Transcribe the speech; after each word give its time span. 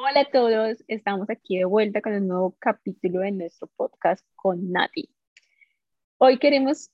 Hola 0.00 0.20
a 0.20 0.30
todos, 0.30 0.84
estamos 0.86 1.28
aquí 1.28 1.58
de 1.58 1.64
vuelta 1.64 2.00
con 2.00 2.12
un 2.12 2.28
nuevo 2.28 2.54
capítulo 2.60 3.18
de 3.18 3.32
nuestro 3.32 3.66
podcast 3.66 4.24
con 4.36 4.70
Nati. 4.70 5.10
Hoy 6.18 6.38
queremos 6.38 6.92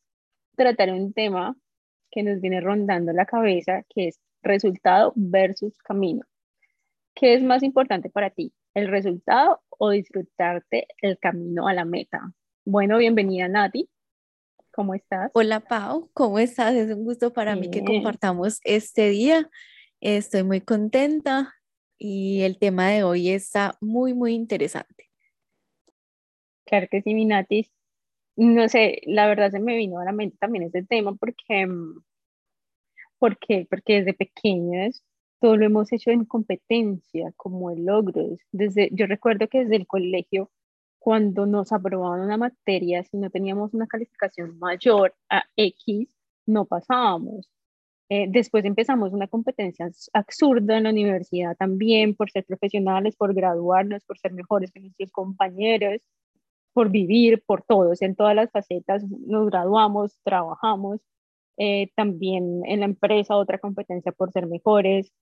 tratar 0.57 0.91
un 0.91 1.13
tema 1.13 1.55
que 2.11 2.23
nos 2.23 2.41
viene 2.41 2.63
rondando 2.63 3.13
la 3.13 3.27
cabeza, 3.27 3.83
que 3.91 4.09
es 4.09 4.21
resultado 4.43 5.13
versus 5.17 5.77
camino. 5.83 6.25
¿Qué 7.15 7.35
es 7.35 7.43
más 7.43 7.63
importante 7.63 8.09
para 8.09 8.31
ti, 8.31 8.55
el 8.73 8.89
resultado 8.89 9.61
o 9.69 9.91
disfrutarte 9.91 10.87
el 11.03 11.19
camino 11.19 11.69
a 11.69 11.75
la 11.75 11.85
meta? 11.85 12.33
Bueno, 12.65 12.97
bienvenida 12.97 13.49
Nati. 13.49 13.91
¿Cómo 14.73 14.95
estás? 14.95 15.31
Hola 15.35 15.61
Pau, 15.61 16.09
¿cómo 16.15 16.39
estás? 16.39 16.75
Es 16.75 16.91
un 16.91 17.05
gusto 17.05 17.35
para 17.35 17.55
mí 17.55 17.71
que 17.71 17.85
compartamos 17.85 18.61
este 18.65 19.11
día. 19.11 19.51
Estoy 20.01 20.43
muy 20.43 20.63
contenta 20.63 21.55
y 21.99 22.43
el 22.43 22.59
tema 22.59 22.89
de 22.89 23.05
hoy 23.05 23.31
está 23.31 23.77
muy, 23.81 24.15
muy 24.15 24.35
interesante. 24.35 25.11
Claro 26.67 26.89
que 26.91 27.03
sí, 27.03 27.15
Minatis. 27.15 27.71
No 28.37 28.69
sé, 28.69 29.01
la 29.07 29.27
verdad 29.29 29.51
se 29.51 29.61
me 29.61 29.77
vino 29.77 30.01
a 30.01 30.05
la 30.05 30.13
mente 30.13 30.37
también 30.39 30.65
este 30.65 30.83
tema 30.83 31.15
porque, 31.15 31.67
mm, 31.67 32.03
porque, 33.19 33.67
porque 33.71 34.01
desde 34.01 34.15
pequeños 34.15 35.03
todo 35.41 35.57
lo 35.57 35.67
hemos 35.67 35.93
hecho 35.93 36.11
en 36.11 36.25
competencia, 36.25 37.33
como 37.37 37.71
el 37.71 37.85
logro. 37.85 38.37
Desde, 38.51 38.89
yo 38.93 39.07
recuerdo 39.07 39.47
que 39.49 39.61
desde 39.61 39.77
el 39.77 39.87
colegio, 39.87 40.51
cuando 40.99 41.45
nos 41.47 41.71
aprobaban 41.73 42.21
una 42.21 42.39
materia, 42.39 43.05
si 43.05 43.19
no 43.19 43.29
teníamos 43.31 43.75
una 43.75 43.87
calificación 43.87 44.59
mayor 44.59 45.15
a 45.29 45.45
X, 45.57 46.09
no 46.47 46.65
pasábamos. 46.65 47.51
Eh, 48.11 48.27
después 48.29 48.65
empezamos 48.65 49.13
una 49.13 49.29
competencia 49.29 49.91
absurda 50.13 50.77
en 50.77 50.85
la 50.85 50.91
universidad 50.91 51.57
también 51.57 52.15
por 52.15 52.31
ser 52.31 52.45
profesionales, 52.45 53.17
por 53.17 53.35
graduarnos, 53.35 54.05
por 54.05 54.19
ser 54.19 54.33
mejores 54.33 54.71
que 54.73 54.81
nuestros 54.81 55.11
compañeros, 55.11 56.01
por 56.75 56.91
vivir, 56.91 57.43
por 57.47 57.63
todos, 57.63 58.03
en 58.03 58.17
todas 58.17 58.35
las 58.37 58.51
facetas 58.51 59.05
nos 59.05 59.47
graduamos, 59.49 60.19
trabajamos. 60.25 61.01
Eh, 61.57 61.91
también 61.97 62.63
en 62.67 62.81
la 62.81 62.87
empresa 62.87 63.37
otra 63.37 63.59
competencia 63.59 64.13
por 64.13 64.33
ser 64.33 64.47
mejores, 64.47 65.13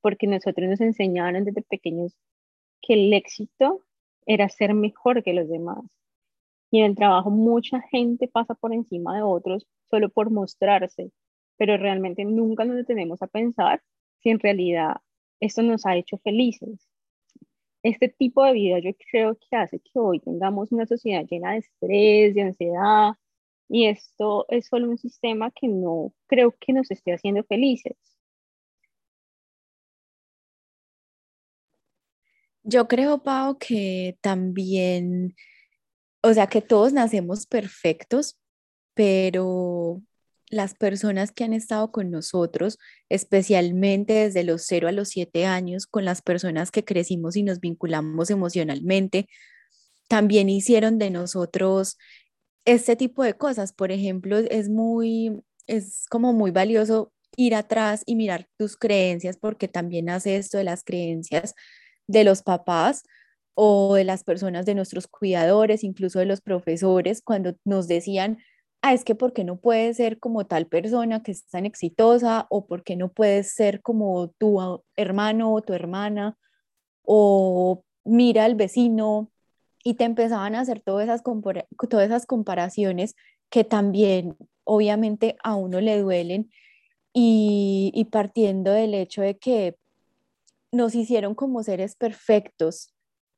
porque 0.00 0.26
nosotros 0.26 0.68
nos 0.68 0.80
enseñaron 0.80 1.44
desde 1.44 1.62
pequeños 1.62 2.16
que 2.82 2.94
el 2.94 3.12
éxito 3.12 3.82
era 4.26 4.48
ser 4.48 4.74
mejor 4.74 5.22
que 5.22 5.34
los 5.34 5.48
demás. 5.48 5.84
Y 6.70 6.80
en 6.80 6.86
el 6.86 6.96
trabajo 6.96 7.30
mucha 7.30 7.80
gente 7.90 8.28
pasa 8.28 8.54
por 8.54 8.72
encima 8.72 9.16
de 9.16 9.22
otros 9.22 9.66
solo 9.90 10.08
por 10.08 10.30
mostrarse, 10.30 11.12
pero 11.56 11.76
realmente 11.76 12.24
nunca 12.24 12.64
nos 12.64 12.76
detenemos 12.76 13.22
a 13.22 13.26
pensar 13.26 13.82
si 14.22 14.30
en 14.30 14.40
realidad 14.40 14.96
esto 15.40 15.62
nos 15.62 15.86
ha 15.86 15.96
hecho 15.96 16.18
felices. 16.18 16.88
Este 17.82 18.08
tipo 18.08 18.44
de 18.44 18.52
vida 18.52 18.78
yo 18.80 18.90
creo 19.10 19.36
que 19.38 19.56
hace 19.56 19.80
que 19.80 19.98
hoy 19.98 20.20
tengamos 20.20 20.72
una 20.72 20.86
sociedad 20.86 21.24
llena 21.28 21.52
de 21.52 21.58
estrés, 21.58 22.34
de 22.34 22.42
ansiedad, 22.42 23.12
y 23.68 23.86
esto 23.86 24.46
es 24.48 24.66
solo 24.66 24.88
un 24.90 24.98
sistema 24.98 25.50
que 25.50 25.68
no 25.68 26.12
creo 26.26 26.54
que 26.58 26.72
nos 26.72 26.90
esté 26.90 27.12
haciendo 27.14 27.44
felices. 27.44 27.96
Yo 32.62 32.88
creo, 32.88 33.22
Pau, 33.22 33.58
que 33.58 34.18
también, 34.20 35.36
o 36.22 36.32
sea, 36.34 36.48
que 36.48 36.60
todos 36.62 36.92
nacemos 36.92 37.46
perfectos, 37.46 38.36
pero 38.94 40.02
las 40.48 40.74
personas 40.74 41.32
que 41.32 41.44
han 41.44 41.52
estado 41.52 41.90
con 41.90 42.10
nosotros, 42.10 42.78
especialmente 43.08 44.12
desde 44.14 44.44
los 44.44 44.62
0 44.66 44.88
a 44.88 44.92
los 44.92 45.08
7 45.08 45.46
años, 45.46 45.86
con 45.86 46.04
las 46.04 46.22
personas 46.22 46.70
que 46.70 46.84
crecimos 46.84 47.36
y 47.36 47.42
nos 47.42 47.60
vinculamos 47.60 48.30
emocionalmente, 48.30 49.28
también 50.08 50.48
hicieron 50.48 50.98
de 50.98 51.10
nosotros 51.10 51.98
este 52.64 52.96
tipo 52.96 53.22
de 53.24 53.34
cosas. 53.34 53.72
Por 53.72 53.92
ejemplo, 53.92 54.38
es 54.38 54.68
muy, 54.68 55.42
es 55.66 56.06
como 56.08 56.32
muy 56.32 56.50
valioso 56.52 57.12
ir 57.36 57.54
atrás 57.54 58.02
y 58.06 58.16
mirar 58.16 58.48
tus 58.56 58.76
creencias, 58.76 59.36
porque 59.36 59.68
también 59.68 60.08
hace 60.10 60.36
esto 60.36 60.58
de 60.58 60.64
las 60.64 60.84
creencias 60.84 61.54
de 62.06 62.24
los 62.24 62.42
papás 62.42 63.02
o 63.54 63.94
de 63.94 64.04
las 64.04 64.22
personas 64.22 64.66
de 64.66 64.74
nuestros 64.74 65.06
cuidadores, 65.08 65.82
incluso 65.82 66.18
de 66.18 66.26
los 66.26 66.40
profesores, 66.40 67.22
cuando 67.22 67.56
nos 67.64 67.88
decían, 67.88 68.38
ah, 68.86 68.94
es 68.94 69.04
que 69.04 69.16
¿por 69.16 69.32
qué 69.32 69.42
no 69.42 69.56
puedes 69.56 69.96
ser 69.96 70.20
como 70.20 70.46
tal 70.46 70.66
persona 70.68 71.22
que 71.22 71.32
es 71.32 71.44
tan 71.46 71.66
exitosa 71.66 72.46
o 72.50 72.66
por 72.66 72.84
qué 72.84 72.94
no 72.94 73.08
puedes 73.12 73.52
ser 73.52 73.82
como 73.82 74.28
tu 74.38 74.60
hermano 74.96 75.52
o 75.52 75.60
tu 75.60 75.72
hermana 75.72 76.38
o 77.02 77.82
mira 78.04 78.44
al 78.44 78.54
vecino 78.54 79.30
y 79.82 79.94
te 79.94 80.04
empezaban 80.04 80.54
a 80.54 80.60
hacer 80.60 80.80
todas 80.80 81.04
esas, 81.04 81.22
todas 81.24 82.06
esas 82.06 82.26
comparaciones 82.26 83.16
que 83.50 83.64
también 83.64 84.36
obviamente 84.64 85.36
a 85.42 85.56
uno 85.56 85.80
le 85.80 86.00
duelen. 86.00 86.50
Y, 87.12 87.92
y 87.94 88.04
partiendo 88.06 88.72
del 88.72 88.92
hecho 88.94 89.22
de 89.22 89.38
que 89.38 89.76
nos 90.70 90.94
hicieron 90.94 91.34
como 91.34 91.62
seres 91.62 91.96
perfectos 91.96 92.92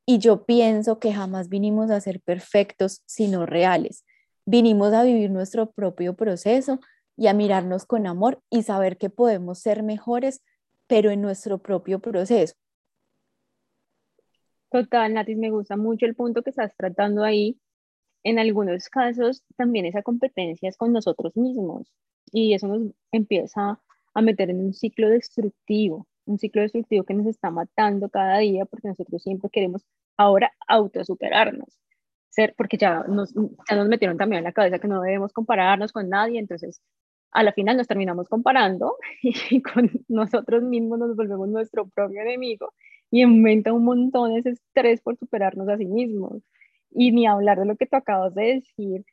y 0.04 0.18
yo 0.18 0.46
pienso 0.46 0.98
que 0.98 1.12
jamás 1.12 1.48
vinimos 1.48 1.90
a 1.90 2.00
ser 2.00 2.20
perfectos, 2.20 3.02
sino 3.06 3.46
reales 3.46 4.04
vinimos 4.48 4.94
a 4.94 5.02
vivir 5.02 5.30
nuestro 5.30 5.72
propio 5.72 6.14
proceso 6.16 6.80
y 7.18 7.26
a 7.26 7.34
mirarnos 7.34 7.84
con 7.84 8.06
amor 8.06 8.40
y 8.48 8.62
saber 8.62 8.96
que 8.96 9.10
podemos 9.10 9.58
ser 9.58 9.82
mejores, 9.82 10.42
pero 10.86 11.10
en 11.10 11.20
nuestro 11.20 11.58
propio 11.58 11.98
proceso. 11.98 12.54
Total, 14.70 15.12
Natis, 15.12 15.36
me 15.36 15.50
gusta 15.50 15.76
mucho 15.76 16.06
el 16.06 16.14
punto 16.14 16.42
que 16.42 16.48
estás 16.48 16.74
tratando 16.78 17.24
ahí. 17.24 17.60
En 18.24 18.38
algunos 18.38 18.88
casos 18.88 19.44
también 19.56 19.84
esa 19.84 20.02
competencia 20.02 20.70
es 20.70 20.78
con 20.78 20.94
nosotros 20.94 21.36
mismos 21.36 21.92
y 22.32 22.54
eso 22.54 22.68
nos 22.68 22.92
empieza 23.12 23.78
a 24.14 24.22
meter 24.22 24.48
en 24.48 24.60
un 24.60 24.72
ciclo 24.72 25.10
destructivo, 25.10 26.06
un 26.24 26.38
ciclo 26.38 26.62
destructivo 26.62 27.04
que 27.04 27.12
nos 27.12 27.26
está 27.26 27.50
matando 27.50 28.08
cada 28.08 28.38
día 28.38 28.64
porque 28.64 28.88
nosotros 28.88 29.22
siempre 29.22 29.50
queremos 29.50 29.84
ahora 30.16 30.54
autosuperarnos 30.66 31.78
ser, 32.30 32.54
porque 32.56 32.76
ya 32.76 33.04
nos, 33.08 33.34
ya 33.34 33.76
nos 33.76 33.88
metieron 33.88 34.16
también 34.16 34.38
en 34.38 34.44
la 34.44 34.52
cabeza 34.52 34.78
que 34.78 34.88
no 34.88 35.00
debemos 35.00 35.32
compararnos 35.32 35.92
con 35.92 36.08
nadie, 36.08 36.38
entonces 36.38 36.80
a 37.32 37.42
la 37.42 37.52
final 37.52 37.76
nos 37.76 37.86
terminamos 37.86 38.28
comparando 38.28 38.96
y 39.22 39.62
con 39.62 39.90
nosotros 40.08 40.62
mismos 40.62 40.98
nos 40.98 41.16
volvemos 41.16 41.48
nuestro 41.48 41.88
propio 41.88 42.22
enemigo 42.22 42.72
y 43.10 43.22
aumenta 43.22 43.72
un 43.72 43.84
montón 43.84 44.32
ese 44.32 44.50
estrés 44.50 45.00
por 45.00 45.16
superarnos 45.16 45.68
a 45.68 45.76
sí 45.76 45.86
mismos. 45.86 46.42
Y 46.90 47.12
ni 47.12 47.26
hablar 47.26 47.58
de 47.58 47.66
lo 47.66 47.76
que 47.76 47.86
tú 47.86 47.96
acabas 47.96 48.34
de 48.34 48.54
decir, 48.54 49.04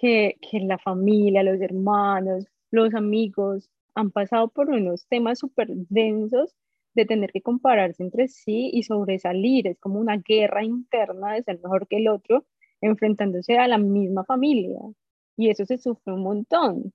que, 0.00 0.36
que 0.40 0.60
la 0.60 0.78
familia, 0.78 1.42
los 1.42 1.60
hermanos, 1.60 2.46
los 2.70 2.94
amigos 2.94 3.70
han 3.94 4.10
pasado 4.10 4.48
por 4.48 4.70
unos 4.70 5.06
temas 5.08 5.38
súper 5.38 5.68
densos 5.70 6.54
de 6.94 7.06
tener 7.06 7.32
que 7.32 7.42
compararse 7.42 8.02
entre 8.02 8.28
sí 8.28 8.70
y 8.72 8.82
sobresalir. 8.82 9.66
Es 9.66 9.78
como 9.78 9.98
una 10.00 10.18
guerra 10.18 10.64
interna 10.64 11.34
de 11.34 11.42
ser 11.42 11.60
mejor 11.62 11.86
que 11.86 11.98
el 11.98 12.08
otro 12.08 12.44
enfrentándose 12.84 13.58
a 13.58 13.66
la 13.68 13.78
misma 13.78 14.24
familia. 14.24 14.78
Y 15.36 15.50
eso 15.50 15.64
se 15.66 15.78
sufre 15.78 16.12
un 16.12 16.22
montón. 16.22 16.92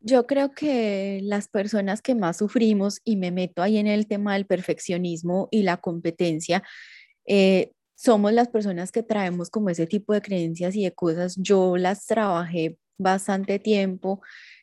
Yo 0.00 0.26
creo 0.26 0.50
que 0.50 1.20
las 1.22 1.48
personas 1.48 2.02
que 2.02 2.16
más 2.16 2.38
sufrimos, 2.38 3.00
y 3.04 3.16
me 3.16 3.30
meto 3.30 3.62
ahí 3.62 3.78
en 3.78 3.86
el 3.86 4.08
tema 4.08 4.34
del 4.34 4.46
perfeccionismo 4.46 5.48
y 5.52 5.62
la 5.62 5.76
competencia, 5.76 6.64
eh, 7.24 7.70
somos 7.94 8.32
las 8.32 8.48
personas 8.48 8.90
que 8.90 9.04
traemos 9.04 9.48
como 9.48 9.70
ese 9.70 9.86
tipo 9.86 10.12
de 10.12 10.20
creencias 10.20 10.74
y 10.74 10.82
de 10.82 10.92
cosas. 10.92 11.36
Yo 11.36 11.76
las 11.76 12.06
trabajé 12.06 12.76
bastante 12.98 13.60
tiempo, 13.60 14.20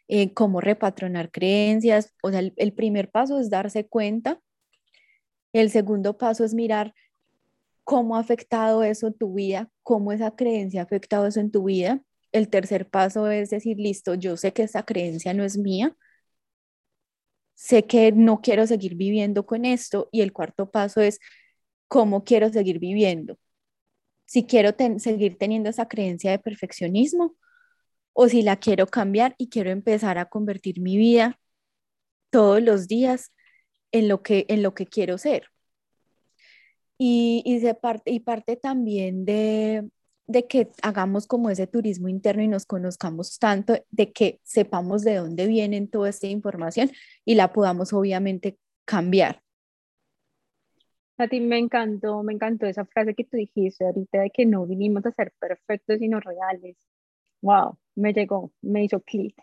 eh, 0.09 0.33
como 0.33 0.59
repatronar 0.59 1.31
creencias. 1.31 2.13
O 2.21 2.31
sea, 2.31 2.41
el 2.41 2.73
primer 2.73 3.09
paso 3.09 3.39
es 3.39 3.49
darse 3.49 3.87
cuenta. 3.87 4.41
El 5.53 5.69
segundo 5.71 6.17
paso 6.17 6.43
es 6.43 6.53
mirar 6.53 6.93
cómo 7.89 8.15
ha 8.17 8.19
afectado 8.19 8.83
eso 8.83 9.07
en 9.07 9.15
tu 9.15 9.33
vida, 9.33 9.67
cómo 9.81 10.11
esa 10.11 10.35
creencia 10.35 10.81
ha 10.81 10.83
afectado 10.83 11.25
eso 11.25 11.39
en 11.39 11.49
tu 11.51 11.63
vida. 11.63 12.03
El 12.31 12.49
tercer 12.49 12.87
paso 12.87 13.29
es 13.31 13.49
decir, 13.49 13.77
listo, 13.79 14.13
yo 14.13 14.37
sé 14.37 14.53
que 14.53 14.61
esa 14.63 14.83
creencia 14.83 15.33
no 15.33 15.43
es 15.43 15.57
mía, 15.57 15.97
sé 17.55 17.85
que 17.87 18.11
no 18.11 18.41
quiero 18.41 18.67
seguir 18.67 18.95
viviendo 18.95 19.45
con 19.45 19.65
esto. 19.65 20.07
Y 20.11 20.21
el 20.21 20.33
cuarto 20.33 20.69
paso 20.71 21.01
es 21.01 21.19
cómo 21.87 22.23
quiero 22.23 22.49
seguir 22.51 22.79
viviendo. 22.79 23.39
Si 24.25 24.45
quiero 24.45 24.71
seguir 24.99 25.37
teniendo 25.39 25.69
esa 25.69 25.87
creencia 25.87 26.31
de 26.31 26.39
perfeccionismo 26.39 27.35
o 28.13 28.29
si 28.29 28.43
la 28.43 28.57
quiero 28.57 28.87
cambiar 28.87 29.35
y 29.39 29.49
quiero 29.49 29.71
empezar 29.71 30.19
a 30.19 30.25
convertir 30.29 30.81
mi 30.81 30.97
vida 30.97 31.39
todos 32.31 32.61
los 32.61 32.87
días 32.87 33.33
en 33.91 34.07
lo 34.09 34.23
que, 34.23 34.45
en 34.49 34.63
lo 34.63 34.73
que 34.75 34.87
quiero 34.87 35.17
ser. 35.17 35.49
Y, 37.01 37.41
y, 37.45 37.73
parte, 37.75 38.11
y 38.11 38.19
parte 38.19 38.57
también 38.57 39.23
de, 39.23 39.89
de 40.27 40.45
que 40.47 40.69
hagamos 40.83 41.25
como 41.25 41.49
ese 41.49 41.65
turismo 41.65 42.09
interno 42.09 42.43
y 42.43 42.47
nos 42.49 42.65
conozcamos 42.65 43.39
tanto, 43.39 43.73
de 43.89 44.11
que 44.11 44.41
sepamos 44.43 45.03
de 45.03 45.15
dónde 45.15 45.47
viene 45.47 45.87
toda 45.87 46.09
esta 46.09 46.27
información 46.27 46.91
y 47.23 47.35
la 47.35 47.53
podamos 47.53 47.93
obviamente 47.93 48.59
cambiar. 48.85 49.41
A 51.17 51.27
ti 51.27 51.39
me 51.39 51.57
encantó, 51.57 52.21
me 52.21 52.33
encantó 52.33 52.65
esa 52.65 52.85
frase 52.85 53.15
que 53.15 53.23
tú 53.23 53.37
dijiste 53.37 53.85
ahorita 53.85 54.21
de 54.21 54.29
que 54.29 54.45
no 54.45 54.65
vinimos 54.65 55.05
a 55.05 55.11
ser 55.11 55.33
perfectos, 55.39 55.99
sino 55.99 56.19
reales. 56.19 56.77
Wow, 57.41 57.77
me 57.95 58.13
llegó, 58.13 58.51
me 58.61 58.83
hizo 58.83 58.99
clic. 59.01 59.35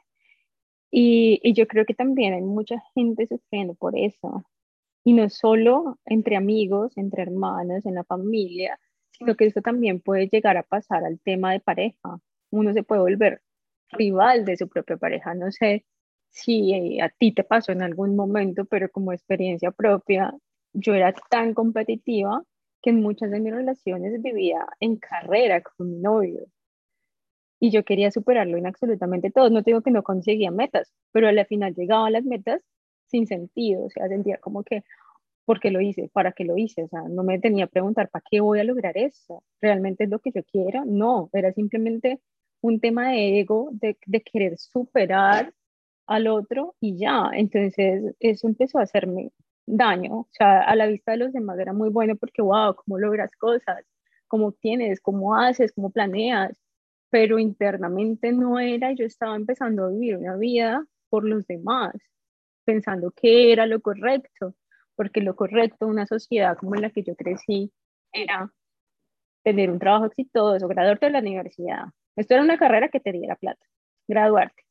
Y, 0.91 1.41
y 1.43 1.52
yo 1.55 1.67
creo 1.67 1.85
que 1.85 1.94
también 1.94 2.35
hay 2.35 2.43
mucha 2.43 2.82
gente 2.94 3.26
sufriendo 3.26 3.75
por 3.75 3.97
eso. 3.99 4.44
Y 5.06 5.12
no 5.12 5.29
solo 5.31 6.00
entre 6.05 6.35
amigos, 6.35 6.93
entre 6.97 7.23
hermanos, 7.23 7.87
en 7.87 7.94
la 7.94 8.03
familia, 8.03 8.76
sino 9.12 9.37
que 9.37 9.47
eso 9.47 9.61
también 9.62 10.00
puede 10.00 10.26
llegar 10.26 10.56
a 10.56 10.64
pasar 10.64 11.05
al 11.05 11.20
tema 11.20 11.53
de 11.53 11.61
pareja. 11.61 12.19
Uno 12.50 12.73
se 12.73 12.82
puede 12.82 13.03
volver 13.03 13.41
rival 13.91 14.44
de 14.44 14.56
su 14.56 14.69
propia 14.69 14.97
pareja. 14.97 15.32
No 15.35 15.53
sé 15.53 15.85
si 16.29 16.75
eh, 16.75 17.03
a 17.03 17.08
ti 17.08 17.32
te 17.32 17.44
pasó 17.44 17.70
en 17.70 17.82
algún 17.82 18.17
momento, 18.17 18.64
pero 18.64 18.91
como 18.91 19.12
experiencia 19.12 19.70
propia, 19.70 20.35
yo 20.73 20.93
era 20.93 21.14
tan 21.31 21.55
competitiva 21.55 22.43
que 22.82 22.91
en 22.91 23.00
muchas 23.00 23.31
de 23.31 23.38
mis 23.38 23.55
relaciones 23.55 24.20
vivía 24.20 24.67
en 24.81 24.97
carrera 24.97 25.62
con 25.62 25.88
mi 25.88 25.99
novio. 26.00 26.47
Y 27.61 27.70
yo 27.70 27.85
quería 27.85 28.11
superarlo 28.11 28.59
en 28.59 28.67
absolutamente 28.67 29.31
todo. 29.31 29.50
No 29.50 29.62
digo 29.62 29.82
que 29.82 29.93
no 29.93 30.02
conseguía 30.02 30.50
metas, 30.50 30.93
pero 31.12 31.29
al 31.29 31.47
final 31.47 31.75
llegaba 31.76 32.09
a 32.09 32.11
las 32.11 32.25
metas 32.25 32.61
sin 33.06 33.26
sentido. 33.26 33.85
O 33.85 33.91
sea, 33.91 34.08
sentía 34.08 34.38
como 34.38 34.62
que, 34.64 34.85
¿por 35.44 35.61
qué 35.61 35.70
lo 35.70 35.81
hice? 35.81 36.11
¿Para 36.12 36.32
qué 36.32 36.44
lo 36.44 36.56
hice? 36.56 36.85
O 36.85 36.88
sea, 36.88 37.03
no 37.08 37.23
me 37.25 37.38
tenía 37.41 37.67
que 37.67 37.73
preguntar, 37.73 38.11
¿para 38.11 38.25
qué 38.31 38.41
voy 38.41 38.61
a 38.61 38.64
lograr 38.64 38.97
eso? 38.99 39.44
¿Realmente 39.61 40.05
es 40.05 40.11
lo 40.11 40.20
que 40.20 40.32
yo 40.32 40.43
quiero? 40.44 40.85
No, 40.85 41.31
era 41.32 41.53
simplemente 41.53 42.20
un 42.62 42.81
tema 42.81 43.11
de 43.11 43.41
ego, 43.41 43.70
de, 43.73 43.97
querer 44.23 44.58
superar 44.58 45.53
al 46.06 46.29
otro 46.29 46.75
y 46.81 46.99
ya. 46.99 47.31
Entonces, 47.35 48.14
eso 48.20 48.49
empezó 48.49 48.79
a 48.79 48.82
hacerme 48.82 49.32
daño. 49.67 50.20
O 50.20 50.29
sea, 50.32 50.62
a 50.62 50.76
la 50.76 50.87
vista 50.87 51.12
de 51.12 51.19
los 51.19 51.32
demás 51.32 51.59
era 51.59 51.73
muy 51.73 51.91
bueno 51.91 52.17
porque, 52.17 52.43
wow, 52.43 52.75
cómo 52.76 52.99
logras 52.99 53.31
cosas, 53.37 53.85
cómo 54.29 54.52
tienes, 54.52 55.00
cómo 55.00 55.37
haces, 55.37 55.73
cómo 55.73 55.91
planeas, 55.91 56.59
pero 57.11 57.38
internamente 57.38 58.32
no 58.32 58.59
era, 58.59 58.93
yo 58.93 59.06
estaba 59.06 59.37
empezando 59.37 59.85
a 59.85 59.91
vivir 59.91 60.17
una 60.17 60.37
vida 60.37 60.85
por 61.09 61.25
los 61.25 61.47
demás, 61.47 61.94
pensando 62.67 63.13
que 63.13 63.53
era 63.53 63.65
lo 63.67 63.81
correcto, 63.81 64.55
porque 64.95 65.23
lo 65.23 65.35
correcto, 65.37 65.87
una 65.87 66.07
sociedad 66.07 66.59
como 66.59 66.75
en 66.75 66.83
la 66.83 66.91
que 66.91 67.03
yo 67.03 67.17
crecí, 67.17 67.73
era 68.13 68.53
tener 69.43 69.71
un 69.71 69.79
trabajo 69.79 70.07
exitoso, 70.07 70.69
graduarte 70.69 71.07
de 71.07 71.13
la 71.13 71.21
universidad. 71.21 71.85
Esto 72.17 72.35
era 72.35 72.43
una 72.43 72.59
carrera 72.59 72.89
que 72.89 73.01
te 73.01 73.13
diera 73.13 73.37
plata, 73.37 73.65
graduarte, 74.09 74.65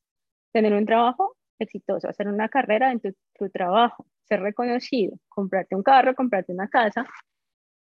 tener 0.51 0.73
un 0.73 0.85
trabajo 0.85 1.37
exitoso, 1.59 2.09
hacer 2.09 2.27
una 2.27 2.49
carrera 2.49 2.91
en 2.91 2.99
tu 2.99 3.49
trabajo, 3.49 4.05
ser 4.25 4.41
reconocido, 4.41 5.17
comprarte 5.29 5.75
un 5.75 5.83
carro, 5.83 6.13
comprarte 6.15 6.51
una 6.51 6.67
casa, 6.67 7.07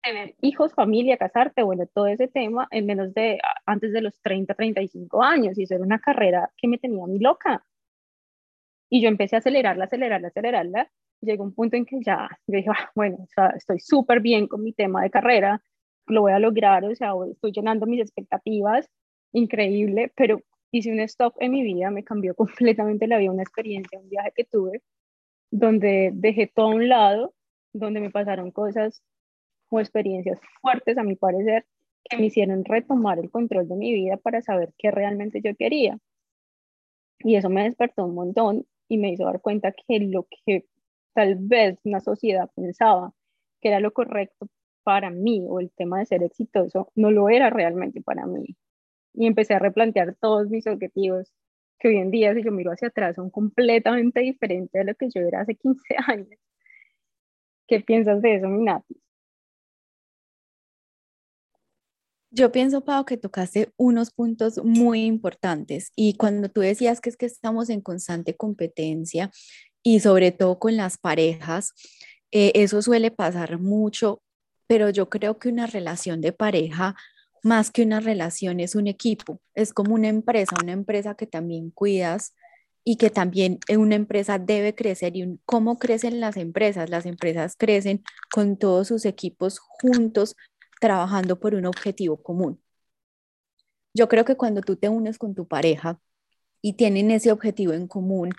tener 0.03 0.35
hijos, 0.41 0.73
familia, 0.73 1.17
casarte, 1.17 1.63
bueno, 1.63 1.85
todo 1.93 2.07
ese 2.07 2.27
tema 2.27 2.67
en 2.71 2.85
menos 2.85 3.13
de 3.13 3.39
antes 3.65 3.93
de 3.93 4.01
los 4.01 4.19
30, 4.21 4.53
35 4.53 5.23
años 5.23 5.57
y 5.57 5.63
eso 5.63 5.75
era 5.75 5.83
una 5.83 5.99
carrera 5.99 6.51
que 6.57 6.67
me 6.67 6.77
tenía 6.77 7.05
muy 7.05 7.19
loca. 7.19 7.63
Y 8.91 9.01
yo 9.01 9.07
empecé 9.07 9.37
a 9.37 9.39
acelerarla, 9.39 9.85
acelerarla, 9.85 10.27
acelerarla. 10.27 10.91
Llegó 11.21 11.45
un 11.45 11.53
punto 11.53 11.77
en 11.77 11.85
que 11.85 12.01
ya, 12.03 12.27
yo 12.45 12.57
dije, 12.57 12.69
ah, 12.69 12.91
bueno, 12.93 13.17
o 13.21 13.27
sea, 13.33 13.47
estoy 13.51 13.79
súper 13.79 14.19
bien 14.19 14.47
con 14.47 14.61
mi 14.63 14.73
tema 14.73 15.01
de 15.01 15.09
carrera, 15.09 15.63
lo 16.07 16.21
voy 16.21 16.33
a 16.33 16.39
lograr, 16.39 16.83
o 16.83 16.93
sea, 16.93 17.13
estoy 17.31 17.53
llenando 17.53 17.85
mis 17.85 18.01
expectativas, 18.01 18.89
increíble, 19.31 20.11
pero 20.15 20.41
hice 20.71 20.91
un 20.91 20.99
stop 20.99 21.35
en 21.39 21.51
mi 21.51 21.63
vida, 21.63 21.89
me 21.89 22.03
cambió 22.03 22.35
completamente 22.35 23.07
la 23.07 23.17
vida, 23.17 23.31
una 23.31 23.43
experiencia, 23.43 23.97
un 23.97 24.09
viaje 24.09 24.33
que 24.35 24.43
tuve, 24.43 24.81
donde 25.51 26.11
dejé 26.13 26.47
todo 26.47 26.67
a 26.67 26.75
un 26.75 26.89
lado, 26.89 27.33
donde 27.71 28.01
me 28.01 28.09
pasaron 28.09 28.51
cosas 28.51 29.01
o 29.69 29.79
experiencias 29.79 30.39
fuertes, 30.61 30.97
a 30.97 31.03
mi 31.03 31.15
parecer, 31.15 31.65
que 32.03 32.17
me 32.17 32.25
hicieron 32.25 32.65
retomar 32.65 33.19
el 33.19 33.31
control 33.31 33.69
de 33.69 33.75
mi 33.75 33.93
vida 33.93 34.17
para 34.17 34.41
saber 34.41 34.73
qué 34.77 34.91
realmente 34.91 35.41
yo 35.41 35.55
quería. 35.55 35.97
Y 37.19 37.35
eso 37.35 37.49
me 37.49 37.63
despertó 37.63 38.05
un 38.05 38.15
montón 38.15 38.65
y 38.91 38.97
me 38.97 39.09
hizo 39.09 39.23
dar 39.23 39.39
cuenta 39.39 39.71
que 39.71 39.99
lo 40.01 40.27
que 40.45 40.65
tal 41.13 41.37
vez 41.39 41.79
una 41.85 42.01
sociedad 42.01 42.49
pensaba 42.53 43.13
que 43.61 43.69
era 43.69 43.79
lo 43.79 43.93
correcto 43.93 44.49
para 44.83 45.09
mí 45.09 45.45
o 45.47 45.61
el 45.61 45.71
tema 45.71 45.99
de 45.99 46.05
ser 46.07 46.23
exitoso, 46.23 46.91
no 46.95 47.09
lo 47.09 47.29
era 47.29 47.49
realmente 47.49 48.01
para 48.01 48.25
mí. 48.25 48.57
Y 49.13 49.27
empecé 49.27 49.53
a 49.53 49.59
replantear 49.59 50.17
todos 50.19 50.49
mis 50.49 50.67
objetivos 50.67 51.31
que 51.79 51.87
hoy 51.87 51.97
en 51.99 52.11
día, 52.11 52.33
si 52.33 52.43
yo 52.43 52.51
miro 52.51 52.71
hacia 52.71 52.89
atrás, 52.89 53.15
son 53.15 53.29
completamente 53.29 54.19
diferentes 54.19 54.73
de 54.73 54.83
lo 54.83 54.95
que 54.95 55.07
yo 55.09 55.21
era 55.21 55.39
hace 55.39 55.55
15 55.55 55.95
años. 56.07 56.39
¿Qué 57.67 57.79
piensas 57.79 58.21
de 58.21 58.35
eso, 58.35 58.49
Minati? 58.49 59.01
Yo 62.33 62.51
pienso, 62.53 62.81
Pau, 62.85 63.03
que 63.05 63.17
tocaste 63.17 63.73
unos 63.75 64.11
puntos 64.11 64.63
muy 64.63 65.03
importantes 65.03 65.91
y 65.97 66.13
cuando 66.13 66.47
tú 66.47 66.61
decías 66.61 67.01
que 67.01 67.09
es 67.09 67.17
que 67.17 67.25
estamos 67.25 67.69
en 67.69 67.81
constante 67.81 68.37
competencia 68.37 69.31
y 69.83 69.99
sobre 69.99 70.31
todo 70.31 70.57
con 70.57 70.77
las 70.77 70.97
parejas, 70.97 71.73
eh, 72.31 72.53
eso 72.55 72.81
suele 72.81 73.11
pasar 73.11 73.59
mucho, 73.59 74.21
pero 74.65 74.89
yo 74.89 75.09
creo 75.09 75.39
que 75.39 75.49
una 75.49 75.67
relación 75.67 76.21
de 76.21 76.31
pareja 76.31 76.95
más 77.43 77.69
que 77.71 77.83
una 77.83 77.99
relación, 77.99 78.61
es 78.61 78.75
un 78.75 78.87
equipo, 78.87 79.41
es 79.53 79.73
como 79.73 79.93
una 79.95 80.07
empresa, 80.07 80.55
una 80.63 80.71
empresa 80.71 81.15
que 81.15 81.27
también 81.27 81.71
cuidas 81.71 82.33
y 82.83 82.95
que 82.95 83.09
también 83.09 83.59
una 83.77 83.95
empresa 83.95 84.39
debe 84.39 84.73
crecer. 84.73 85.15
¿Y 85.15 85.39
cómo 85.45 85.77
crecen 85.79 86.19
las 86.19 86.37
empresas? 86.37 86.89
Las 86.89 87.05
empresas 87.05 87.55
crecen 87.57 88.03
con 88.31 88.57
todos 88.57 88.87
sus 88.87 89.05
equipos 89.05 89.59
juntos, 89.59 90.35
trabajando 90.81 91.39
por 91.39 91.55
un 91.55 91.67
objetivo 91.67 92.21
común. 92.21 92.59
Yo 93.93 94.09
creo 94.09 94.25
que 94.25 94.35
cuando 94.35 94.61
tú 94.61 94.75
te 94.75 94.89
unes 94.89 95.17
con 95.17 95.35
tu 95.35 95.47
pareja 95.47 96.01
y 96.61 96.73
tienen 96.73 97.11
ese 97.11 97.31
objetivo 97.31 97.73
en 97.73 97.87
común, 97.87 98.31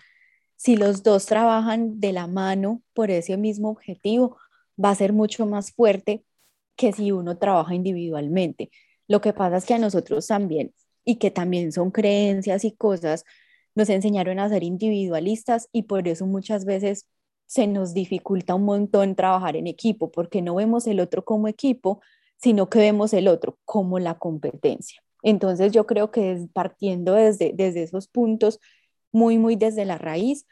si 0.57 0.77
los 0.77 1.03
dos 1.03 1.27
trabajan 1.27 2.01
de 2.01 2.13
la 2.13 2.27
mano 2.27 2.83
por 2.95 3.11
ese 3.11 3.37
mismo 3.37 3.71
objetivo, 3.71 4.39
va 4.83 4.91
a 4.91 4.95
ser 4.95 5.13
mucho 5.13 5.47
más 5.47 5.73
fuerte 5.73 6.25
que 6.77 6.93
si 6.93 7.13
uno 7.13 7.39
trabaja 7.39 7.75
individualmente. 7.75 8.71
Lo 9.07 9.21
que 9.21 9.33
pasa 9.33 9.59
es 9.59 9.65
que 9.65 9.75
a 9.75 9.79
nosotros 9.79 10.27
también, 10.27 10.75
y 11.05 11.17
que 11.17 11.31
también 11.31 11.71
son 11.73 11.91
creencias 11.91 12.65
y 12.65 12.73
cosas, 12.73 13.25
nos 13.75 13.89
enseñaron 13.89 14.39
a 14.41 14.49
ser 14.49 14.65
individualistas 14.65 15.69
y 15.73 15.85
por 15.85 16.09
eso 16.09 16.27
muchas 16.27 16.65
veces 16.65 17.07
se 17.47 17.67
nos 17.67 17.95
dificulta 17.95 18.55
un 18.55 18.65
montón 18.65 19.15
trabajar 19.15 19.57
en 19.57 19.67
equipo, 19.67 20.11
porque 20.11 20.43
no 20.43 20.57
vemos 20.57 20.87
el 20.87 21.01
otro 21.01 21.25
como 21.25 21.49
equipo, 21.49 22.01
sino 22.43 22.69
que 22.69 22.81
vemos 22.81 23.13
el 23.13 23.29
otro 23.29 23.59
como 23.65 23.99
la 23.99 24.19
competencia. 24.19 25.01
Entonces 25.23 25.73
yo 25.73 25.87
creo 25.87 26.11
que 26.11 26.49
partiendo 26.53 27.15
desde, 27.15 27.53
desde 27.55 27.85
esos 27.85 28.09
puntos, 28.09 28.59
muy, 29.13 29.39
muy 29.39 29.57
desde 29.57 29.85
la 29.85 29.99
raíz, 29.99 30.47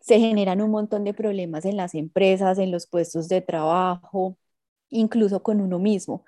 se 0.00 0.18
generan 0.18 0.62
un 0.62 0.70
montón 0.70 1.04
de 1.04 1.14
problemas 1.14 1.64
en 1.66 1.76
las 1.76 1.94
empresas, 1.94 2.58
en 2.58 2.70
los 2.70 2.86
puestos 2.86 3.28
de 3.28 3.42
trabajo, 3.42 4.38
incluso 4.90 5.42
con 5.42 5.60
uno 5.60 5.78
mismo. 5.78 6.24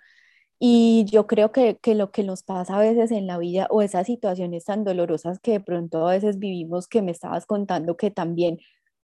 Y 0.58 1.06
yo 1.11 1.26
creo 1.26 1.52
que, 1.52 1.78
que, 1.82 1.94
lo 1.94 2.11
que 2.11 2.23
nos 2.23 2.42
pasa 2.42 2.76
a 2.76 2.80
veces 2.80 3.11
en 3.11 3.26
la 3.26 3.38
vida 3.38 3.66
o 3.70 3.82
esas 3.82 4.06
situaciones 4.06 4.64
tan 4.64 4.85
dolorosas 4.85 5.38
que 5.40 5.52
de 5.52 5.61
pronto 5.61 6.06
a 6.08 6.12
veces 6.12 6.38
vivimos, 6.38 6.88
que 6.88 7.02
me 7.02 7.12
estabas 7.12 7.46
contando 7.46 7.96
que 7.96 8.11
también 8.11 8.58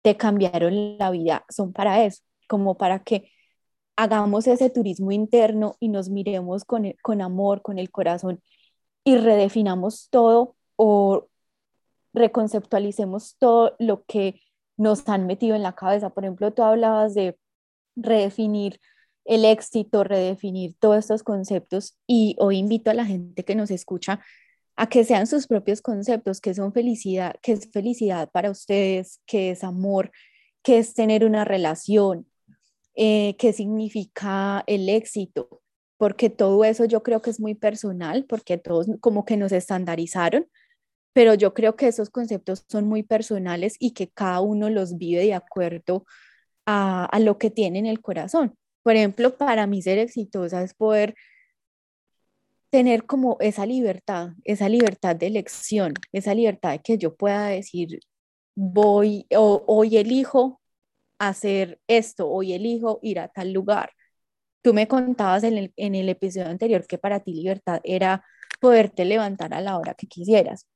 te 0.02 0.16
cambiaron 0.16 0.98
la 0.98 1.10
vida, 1.10 1.44
son 1.50 1.72
para 1.72 2.04
eso, 2.04 2.22
como 2.48 2.76
para 2.76 3.00
que 3.04 3.30
hagamos 3.98 4.46
ese 4.46 4.70
turismo 4.70 5.10
interno 5.10 5.76
y 5.80 5.88
nos 5.88 6.08
miremos 6.08 6.64
con, 6.64 6.84
e, 6.84 6.96
con 7.02 7.20
amor, 7.20 7.62
con 7.62 7.80
el 7.80 7.90
corazón 7.90 8.40
y 9.02 9.16
redefinamos 9.16 10.08
todo 10.10 10.54
o 10.76 11.26
reconceptualicemos 12.14 13.36
todo 13.38 13.74
lo 13.80 14.04
que 14.04 14.40
nos 14.76 15.08
han 15.08 15.26
metido 15.26 15.56
en 15.56 15.64
la 15.64 15.74
cabeza. 15.74 16.10
Por 16.10 16.24
ejemplo, 16.24 16.52
tú 16.52 16.62
hablabas 16.62 17.14
de 17.14 17.36
redefinir 17.96 18.80
el 19.24 19.44
éxito, 19.44 20.04
redefinir 20.04 20.76
todos 20.78 20.98
estos 20.98 21.24
conceptos 21.24 21.98
y 22.06 22.36
hoy 22.38 22.58
invito 22.58 22.92
a 22.92 22.94
la 22.94 23.04
gente 23.04 23.44
que 23.44 23.56
nos 23.56 23.72
escucha 23.72 24.20
a 24.76 24.88
que 24.88 25.02
sean 25.02 25.26
sus 25.26 25.48
propios 25.48 25.82
conceptos, 25.82 26.40
que 26.40 26.54
son 26.54 26.72
felicidad, 26.72 27.34
que 27.42 27.50
es 27.50 27.68
felicidad 27.72 28.30
para 28.30 28.48
ustedes, 28.48 29.20
que 29.26 29.50
es 29.50 29.64
amor, 29.64 30.12
que 30.62 30.78
es 30.78 30.94
tener 30.94 31.24
una 31.24 31.44
relación, 31.44 32.27
eh, 33.00 33.36
qué 33.38 33.52
significa 33.52 34.64
el 34.66 34.88
éxito, 34.88 35.62
porque 35.98 36.30
todo 36.30 36.64
eso 36.64 36.84
yo 36.84 37.04
creo 37.04 37.22
que 37.22 37.30
es 37.30 37.38
muy 37.40 37.54
personal, 37.54 38.26
porque 38.28 38.58
todos 38.58 38.88
como 39.00 39.24
que 39.24 39.36
nos 39.36 39.52
estandarizaron, 39.52 40.48
pero 41.12 41.34
yo 41.34 41.54
creo 41.54 41.76
que 41.76 41.86
esos 41.88 42.10
conceptos 42.10 42.64
son 42.68 42.88
muy 42.88 43.04
personales 43.04 43.76
y 43.78 43.92
que 43.92 44.08
cada 44.08 44.40
uno 44.40 44.68
los 44.68 44.98
vive 44.98 45.22
de 45.22 45.34
acuerdo 45.34 46.06
a, 46.66 47.04
a 47.04 47.20
lo 47.20 47.38
que 47.38 47.50
tiene 47.50 47.78
en 47.78 47.86
el 47.86 48.00
corazón. 48.02 48.56
Por 48.82 48.96
ejemplo, 48.96 49.36
para 49.36 49.68
mí 49.68 49.80
ser 49.80 49.98
exitosa 49.98 50.62
es 50.64 50.74
poder 50.74 51.14
tener 52.70 53.06
como 53.06 53.36
esa 53.40 53.64
libertad, 53.64 54.30
esa 54.44 54.68
libertad 54.68 55.14
de 55.16 55.28
elección, 55.28 55.94
esa 56.12 56.34
libertad 56.34 56.72
de 56.72 56.80
que 56.80 56.98
yo 56.98 57.14
pueda 57.16 57.46
decir, 57.46 58.00
voy 58.56 59.26
o 59.36 59.64
hoy 59.68 59.98
elijo 59.98 60.60
hacer 61.18 61.80
esto, 61.88 62.28
hoy 62.28 62.52
elijo 62.52 62.98
ir 63.02 63.20
a 63.20 63.28
tal 63.28 63.52
lugar. 63.52 63.92
Tú 64.62 64.74
me 64.74 64.88
contabas 64.88 65.44
en 65.44 65.58
el, 65.58 65.72
en 65.76 65.94
el 65.94 66.08
episodio 66.08 66.48
anterior 66.48 66.86
que 66.86 66.98
para 66.98 67.20
ti 67.20 67.32
libertad 67.32 67.80
era 67.84 68.24
poderte 68.60 69.04
levantar 69.04 69.54
a 69.54 69.60
la 69.60 69.78
hora 69.78 69.94
que 69.94 70.06
quisieras. 70.06 70.66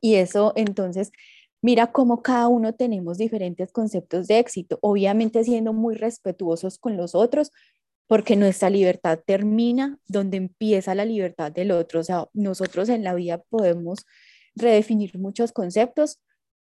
Y 0.00 0.16
eso 0.16 0.52
entonces, 0.56 1.12
mira 1.62 1.92
cómo 1.92 2.22
cada 2.22 2.48
uno 2.48 2.74
tenemos 2.74 3.18
diferentes 3.18 3.72
conceptos 3.72 4.26
de 4.28 4.38
éxito, 4.38 4.78
obviamente 4.82 5.44
siendo 5.44 5.72
muy 5.72 5.94
respetuosos 5.94 6.78
con 6.78 6.96
los 6.96 7.14
otros, 7.14 7.50
porque 8.06 8.36
nuestra 8.36 8.70
libertad 8.70 9.20
termina 9.24 9.98
donde 10.08 10.36
empieza 10.36 10.94
la 10.94 11.04
libertad 11.04 11.52
del 11.52 11.70
otro. 11.70 12.00
O 12.00 12.04
sea, 12.04 12.28
nosotros 12.32 12.88
en 12.88 13.04
la 13.04 13.14
vida 13.14 13.42
podemos 13.50 14.04
redefinir 14.56 15.18
muchos 15.18 15.52
conceptos, 15.52 16.18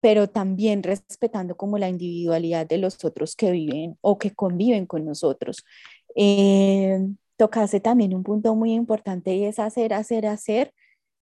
pero 0.03 0.29
también 0.29 0.83
respetando 0.83 1.57
como 1.57 1.79
la 1.79 1.89
individualidad 1.89 2.67
de 2.67 2.79
los 2.79 3.05
otros 3.05 3.37
que 3.37 3.53
viven 3.53 3.97
o 4.01 4.19
que 4.19 4.35
conviven 4.35 4.85
con 4.85 5.05
nosotros. 5.05 5.65
Eh, 6.17 6.99
tocaste 7.37 7.81
también 7.81 8.15
un 8.15 8.25
punto 8.25 8.57
muy 8.57 8.73
importante 8.75 9.35
y 9.35 9.45
es 9.45 9.61
hacer, 9.61 9.95
hacer, 9.95 10.27
hacer 10.27 10.75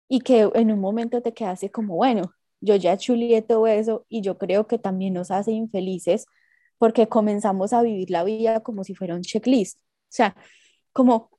y 0.08 0.20
que 0.20 0.50
en 0.54 0.72
un 0.72 0.80
momento 0.80 1.22
te 1.22 1.32
quedaste 1.32 1.70
como, 1.70 1.94
bueno, 1.96 2.32
yo 2.60 2.74
ya 2.76 2.96
chulié 2.96 3.42
todo 3.42 3.68
eso 3.68 4.06
y 4.08 4.22
yo 4.22 4.38
creo 4.38 4.66
que 4.66 4.78
también 4.78 5.14
nos 5.14 5.30
hace 5.30 5.52
infelices 5.52 6.26
porque 6.78 7.08
comenzamos 7.08 7.72
a 7.72 7.82
vivir 7.82 8.10
la 8.10 8.24
vida 8.24 8.60
como 8.60 8.82
si 8.84 8.94
fuera 8.96 9.14
un 9.14 9.22
checklist. 9.22 9.78
O 9.78 9.82
sea, 10.08 10.36
como 10.92 11.30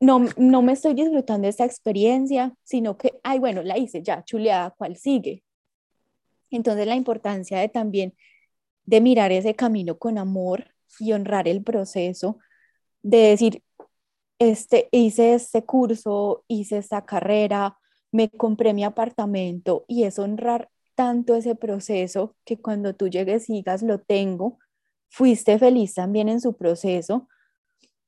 no, 0.00 0.24
no 0.36 0.62
me 0.62 0.72
estoy 0.72 0.94
disfrutando 0.94 1.48
esta 1.48 1.64
experiencia, 1.64 2.54
sino 2.62 2.96
que, 2.96 3.18
ay, 3.24 3.40
bueno, 3.40 3.62
la 3.64 3.76
hice 3.78 4.02
ya, 4.02 4.24
chuleada, 4.24 4.70
¿cuál 4.78 4.96
sigue? 4.96 5.42
Entonces 6.56 6.86
la 6.86 6.96
importancia 6.96 7.58
de 7.58 7.68
también 7.68 8.14
de 8.84 9.00
mirar 9.00 9.32
ese 9.32 9.54
camino 9.54 9.98
con 9.98 10.18
amor 10.18 10.72
y 11.00 11.12
honrar 11.12 11.48
el 11.48 11.62
proceso, 11.62 12.38
de 13.02 13.18
decir, 13.18 13.62
este, 14.38 14.88
hice 14.92 15.34
este 15.34 15.64
curso, 15.64 16.44
hice 16.48 16.78
esta 16.78 17.04
carrera, 17.04 17.78
me 18.12 18.30
compré 18.30 18.74
mi 18.74 18.84
apartamento 18.84 19.84
y 19.88 20.04
es 20.04 20.18
honrar 20.18 20.70
tanto 20.94 21.34
ese 21.36 21.54
proceso 21.54 22.36
que 22.44 22.58
cuando 22.60 22.94
tú 22.94 23.08
llegues 23.08 23.50
y 23.50 23.54
digas, 23.54 23.82
lo 23.82 24.00
tengo, 24.00 24.58
fuiste 25.10 25.58
feliz 25.58 25.94
también 25.94 26.28
en 26.28 26.40
su 26.40 26.56
proceso. 26.56 27.28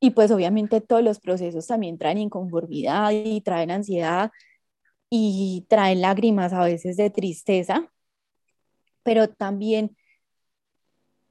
Y 0.00 0.10
pues 0.10 0.30
obviamente 0.30 0.80
todos 0.80 1.02
los 1.02 1.20
procesos 1.20 1.66
también 1.66 1.98
traen 1.98 2.18
inconformidad 2.18 3.10
y 3.12 3.40
traen 3.42 3.70
ansiedad 3.70 4.30
y 5.10 5.66
traen 5.68 6.00
lágrimas 6.02 6.52
a 6.52 6.64
veces 6.64 6.96
de 6.96 7.10
tristeza, 7.10 7.90
pero 9.02 9.28
también 9.28 9.96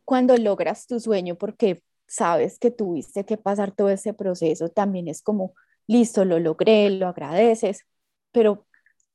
cuando 0.06 0.38
logras 0.38 0.88
tu 0.88 1.00
sueño, 1.00 1.36
porque 1.36 1.84
sabes 2.08 2.60
que 2.60 2.72
tuviste 2.72 3.26
que 3.26 3.38
pasar 3.38 3.72
todo 3.72 3.90
ese 3.90 4.14
proceso, 4.14 4.70
también 4.70 5.08
es 5.08 5.22
como, 5.22 5.54
listo, 5.88 6.26
lo 6.26 6.40
logré, 6.40 6.90
lo 6.90 7.08
agradeces, 7.08 7.86
pero 8.32 8.66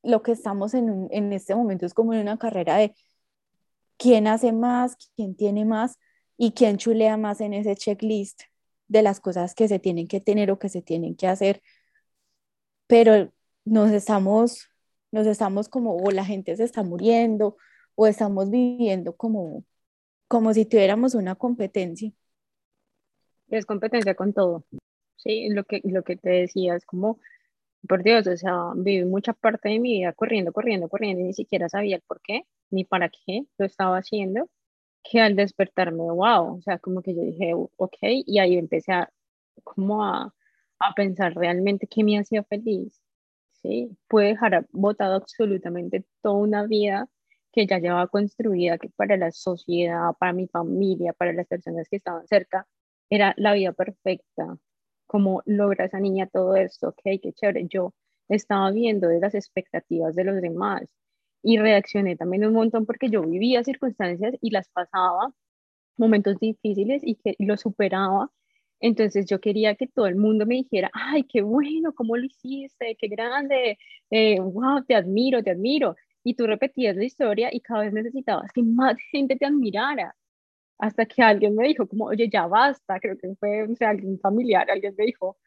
lo 0.02 0.22
que 0.22 0.32
estamos 0.32 0.74
en, 0.74 1.08
en 1.10 1.32
este 1.32 1.54
momento 1.54 1.86
es 1.86 1.94
como 1.94 2.12
en 2.14 2.20
una 2.20 2.38
carrera 2.38 2.76
de 2.76 2.94
quién 3.96 4.26
hace 4.26 4.52
más, 4.52 4.96
quién 5.16 5.34
tiene 5.36 5.64
más 5.64 5.98
y 6.36 6.52
quién 6.52 6.76
chulea 6.76 7.16
más 7.16 7.40
en 7.40 7.54
ese 7.54 7.76
checklist 7.76 8.42
de 8.88 9.02
las 9.02 9.20
cosas 9.20 9.54
que 9.54 9.68
se 9.68 9.78
tienen 9.78 10.08
que 10.08 10.20
tener 10.20 10.50
o 10.50 10.58
que 10.58 10.68
se 10.68 10.82
tienen 10.82 11.16
que 11.16 11.28
hacer. 11.28 11.62
Pero 12.86 13.32
nos 13.64 13.90
estamos, 13.92 14.68
nos 15.10 15.26
estamos 15.26 15.68
como, 15.68 15.96
o 15.96 16.10
la 16.10 16.24
gente 16.24 16.56
se 16.56 16.64
está 16.64 16.82
muriendo, 16.82 17.56
o 17.94 18.06
estamos 18.06 18.50
viviendo 18.50 19.16
como, 19.16 19.64
como 20.28 20.54
si 20.54 20.64
tuviéramos 20.66 21.14
una 21.14 21.34
competencia 21.34 22.12
es 23.58 23.66
competencia 23.66 24.14
con 24.14 24.32
todo. 24.32 24.64
Sí, 25.16 25.48
lo 25.50 25.64
que, 25.64 25.80
lo 25.84 26.02
que 26.04 26.16
te 26.16 26.30
decía 26.30 26.76
es 26.76 26.84
como, 26.86 27.18
por 27.88 28.02
Dios, 28.02 28.26
o 28.26 28.36
sea, 28.36 28.72
viví 28.76 29.04
mucha 29.04 29.32
parte 29.34 29.68
de 29.70 29.80
mi 29.80 29.98
vida 29.98 30.12
corriendo, 30.12 30.52
corriendo, 30.52 30.88
corriendo 30.88 31.22
y 31.22 31.26
ni 31.26 31.34
siquiera 31.34 31.68
sabía 31.68 31.96
el 31.96 32.02
por 32.02 32.20
qué 32.22 32.42
ni 32.70 32.84
para 32.84 33.10
qué 33.10 33.44
lo 33.58 33.66
estaba 33.66 33.98
haciendo, 33.98 34.48
que 35.04 35.20
al 35.20 35.36
despertarme, 35.36 36.02
wow, 36.04 36.58
o 36.58 36.62
sea, 36.62 36.78
como 36.78 37.02
que 37.02 37.14
yo 37.14 37.22
dije, 37.22 37.54
ok, 37.54 37.96
y 38.02 38.38
ahí 38.38 38.56
empecé 38.56 38.92
a, 38.92 39.10
como 39.64 40.04
a, 40.04 40.34
a 40.78 40.94
pensar 40.94 41.34
realmente 41.34 41.86
qué 41.88 42.04
me 42.04 42.18
hacía 42.18 42.44
feliz, 42.44 43.02
¿sí? 43.62 43.96
Pude 44.08 44.26
dejar 44.28 44.66
botado 44.72 45.16
absolutamente 45.16 46.04
toda 46.22 46.36
una 46.36 46.66
vida 46.66 47.08
que 47.52 47.66
ya 47.66 47.78
llevaba 47.78 48.08
construida, 48.08 48.78
que 48.78 48.88
para 48.90 49.16
la 49.16 49.30
sociedad, 49.32 50.12
para 50.18 50.32
mi 50.32 50.48
familia, 50.48 51.12
para 51.12 51.32
las 51.32 51.46
personas 51.46 51.88
que 51.88 51.96
estaban 51.96 52.26
cerca, 52.26 52.66
era 53.10 53.34
la 53.36 53.54
vida 53.54 53.72
perfecta, 53.72 54.56
como 55.06 55.42
logra 55.46 55.84
esa 55.86 56.00
niña 56.00 56.28
todo 56.32 56.56
esto, 56.56 56.88
ok, 56.90 57.02
qué 57.22 57.32
chévere, 57.34 57.66
yo 57.68 57.94
estaba 58.28 58.70
viendo 58.70 59.08
de 59.08 59.20
las 59.20 59.34
expectativas 59.34 60.14
de 60.14 60.24
los 60.24 60.40
demás 60.40 60.82
y 61.42 61.58
reaccioné 61.58 62.16
también 62.16 62.46
un 62.46 62.54
montón 62.54 62.86
porque 62.86 63.10
yo 63.10 63.22
vivía 63.22 63.64
circunstancias 63.64 64.34
y 64.40 64.50
las 64.50 64.68
pasaba, 64.70 65.32
momentos 65.96 66.38
difíciles 66.40 67.02
y 67.04 67.16
que 67.16 67.34
lo 67.38 67.56
superaba. 67.56 68.30
Entonces 68.80 69.26
yo 69.26 69.40
quería 69.40 69.74
que 69.76 69.86
todo 69.86 70.06
el 70.06 70.16
mundo 70.16 70.46
me 70.46 70.56
dijera, 70.56 70.90
ay, 70.94 71.24
qué 71.24 71.42
bueno, 71.42 71.94
cómo 71.94 72.16
lo 72.16 72.24
hiciste, 72.24 72.96
qué 72.98 73.08
grande, 73.08 73.78
eh, 74.10 74.40
wow, 74.40 74.84
te 74.86 74.94
admiro, 74.96 75.42
te 75.42 75.50
admiro. 75.52 75.96
Y 76.24 76.34
tú 76.34 76.46
repetías 76.46 76.96
la 76.96 77.04
historia 77.04 77.48
y 77.52 77.60
cada 77.60 77.82
vez 77.82 77.92
necesitabas 77.92 78.52
que 78.52 78.62
más 78.62 78.96
gente 79.10 79.36
te 79.36 79.46
admirara 79.46 80.14
hasta 80.78 81.06
que 81.06 81.22
alguien 81.22 81.54
me 81.56 81.68
dijo 81.68 81.86
como, 81.86 82.06
oye, 82.06 82.28
ya 82.30 82.46
basta, 82.46 82.98
creo 83.00 83.16
que 83.18 83.34
fue 83.38 83.64
o 83.64 83.76
sea, 83.76 83.90
alguien 83.90 84.18
familiar, 84.20 84.70
alguien 84.70 84.94
me 84.98 85.04
dijo, 85.06 85.38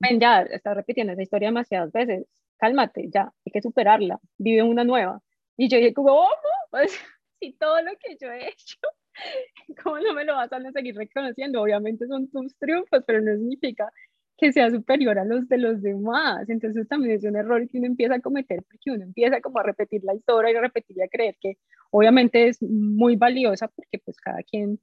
ven, 0.00 0.20
ya, 0.20 0.42
estás 0.42 0.76
repitiendo 0.76 1.12
esa 1.12 1.22
historia 1.22 1.48
demasiadas 1.48 1.92
veces, 1.92 2.26
cálmate, 2.58 3.08
ya, 3.12 3.32
hay 3.44 3.52
que 3.52 3.62
superarla, 3.62 4.20
vive 4.38 4.62
una 4.62 4.84
nueva. 4.84 5.20
Y 5.56 5.68
yo 5.68 5.78
dije 5.78 5.94
como. 5.94 6.26
Pues, 6.70 6.92
si 7.40 7.52
todo 7.54 7.80
lo 7.82 7.92
que 8.00 8.16
yo 8.20 8.32
he 8.32 8.48
hecho, 8.48 8.78
¿cómo 9.82 9.98
no 10.00 10.12
me 10.14 10.24
lo 10.24 10.34
vas 10.34 10.52
a 10.52 10.72
seguir 10.72 10.96
reconociendo? 10.96 11.62
Obviamente 11.62 12.06
son 12.06 12.28
tus 12.30 12.56
triunfos, 12.58 13.04
pero 13.06 13.20
no 13.20 13.36
significa 13.36 13.90
que 14.36 14.52
sea 14.52 14.70
superior 14.70 15.18
a 15.18 15.24
los 15.24 15.48
de 15.48 15.58
los 15.58 15.82
demás. 15.82 16.48
Entonces 16.48 16.88
también 16.88 17.16
es 17.16 17.24
un 17.24 17.36
error 17.36 17.68
que 17.68 17.78
uno 17.78 17.86
empieza 17.86 18.16
a 18.16 18.20
cometer 18.20 18.62
porque 18.64 18.90
uno 18.90 19.04
empieza 19.04 19.40
como 19.40 19.58
a 19.60 19.62
repetir 19.62 20.02
la 20.04 20.14
historia 20.14 20.52
y 20.52 20.56
a 20.56 20.60
repetir 20.60 20.96
y 20.98 21.02
a 21.02 21.08
creer 21.08 21.36
que 21.40 21.58
obviamente 21.90 22.48
es 22.48 22.62
muy 22.62 23.16
valiosa 23.16 23.68
porque 23.68 23.98
pues 24.04 24.18
cada 24.20 24.42
quien 24.42 24.80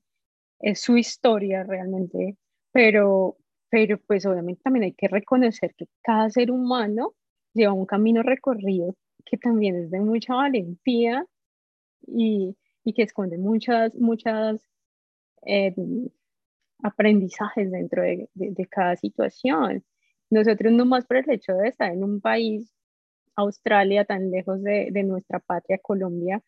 es 0.59 0.81
su 0.81 0.97
historia 0.97 1.63
realmente, 1.63 2.37
pero, 2.71 3.37
pero 3.69 3.99
pues 4.07 4.25
obviamente 4.25 4.61
también 4.63 4.85
hay 4.85 4.93
que 4.93 5.07
reconocer 5.07 5.73
que 5.75 5.87
cada 6.03 6.29
ser 6.29 6.51
humano 6.51 7.13
lleva 7.53 7.73
un 7.73 7.85
camino 7.85 8.23
recorrido 8.23 8.95
que 9.25 9.37
también 9.37 9.75
es 9.75 9.91
de 9.91 9.99
mucha 9.99 10.35
valentía 10.35 11.25
y, 12.07 12.55
y 12.83 12.93
que 12.93 13.03
esconde 13.03 13.37
muchas, 13.37 13.93
muchas 13.95 14.61
eh, 15.45 15.73
aprendizajes 16.83 17.71
dentro 17.71 18.03
de, 18.03 18.29
de, 18.33 18.65
cada 18.67 18.95
situación. 18.95 19.83
Nosotros 20.29 20.71
no 20.73 20.85
más 20.85 21.05
por 21.05 21.17
el 21.17 21.29
hecho 21.29 21.53
de 21.53 21.69
estar 21.69 21.91
en 21.91 22.03
un 22.03 22.21
país, 22.21 22.73
Australia, 23.35 24.05
tan 24.05 24.31
lejos 24.31 24.61
de, 24.63 24.89
de 24.91 25.03
nuestra 25.03 25.39
patria, 25.39 25.77
Colombia, 25.79 26.43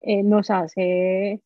eh, 0.00 0.22
nos 0.22 0.50
hace 0.50 1.42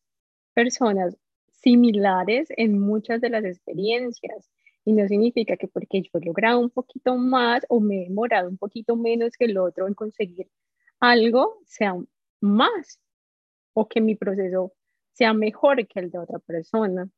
personas 0.53 1.17
similares 1.51 2.49
en 2.57 2.79
muchas 2.79 3.21
de 3.21 3.29
las 3.29 3.45
experiencias. 3.45 4.49
Y 4.83 4.93
no 4.93 5.07
significa 5.07 5.57
que 5.57 5.67
porque 5.67 6.01
yo 6.01 6.09
he 6.13 6.25
logrado 6.25 6.59
un 6.59 6.71
poquito 6.71 7.15
más 7.17 7.65
o 7.69 7.79
me 7.79 7.97
he 8.01 8.09
demorado 8.09 8.49
un 8.49 8.57
poquito 8.57 8.95
menos 8.95 9.33
que 9.37 9.45
el 9.45 9.57
otro 9.57 9.87
en 9.87 9.93
conseguir 9.93 10.49
algo, 10.99 11.59
sea 11.65 11.95
más 12.41 12.99
o 13.73 13.87
que 13.87 14.01
mi 14.01 14.15
proceso 14.15 14.73
sea 15.13 15.33
mejor 15.33 15.87
que 15.87 15.99
el 15.99 16.11
de 16.11 16.19
otra 16.19 16.39
persona. 16.39 17.09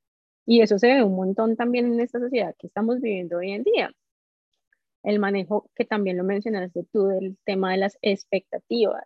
Y 0.45 0.61
eso 0.61 0.77
se 0.79 0.87
ve 0.87 1.03
un 1.03 1.15
montón 1.15 1.55
también 1.55 1.85
en 1.93 1.99
esta 1.99 2.19
sociedad 2.19 2.55
que 2.57 2.67
estamos 2.67 2.99
viviendo 3.01 3.37
hoy 3.37 3.51
en 3.51 3.63
día. 3.63 3.91
El 5.03 5.19
manejo, 5.19 5.69
que 5.75 5.85
también 5.85 6.17
lo 6.17 6.23
mencionaste 6.23 6.85
tú, 6.91 7.07
del 7.07 7.37
tema 7.45 7.71
de 7.71 7.77
las 7.77 7.97
expectativas. 8.01 9.05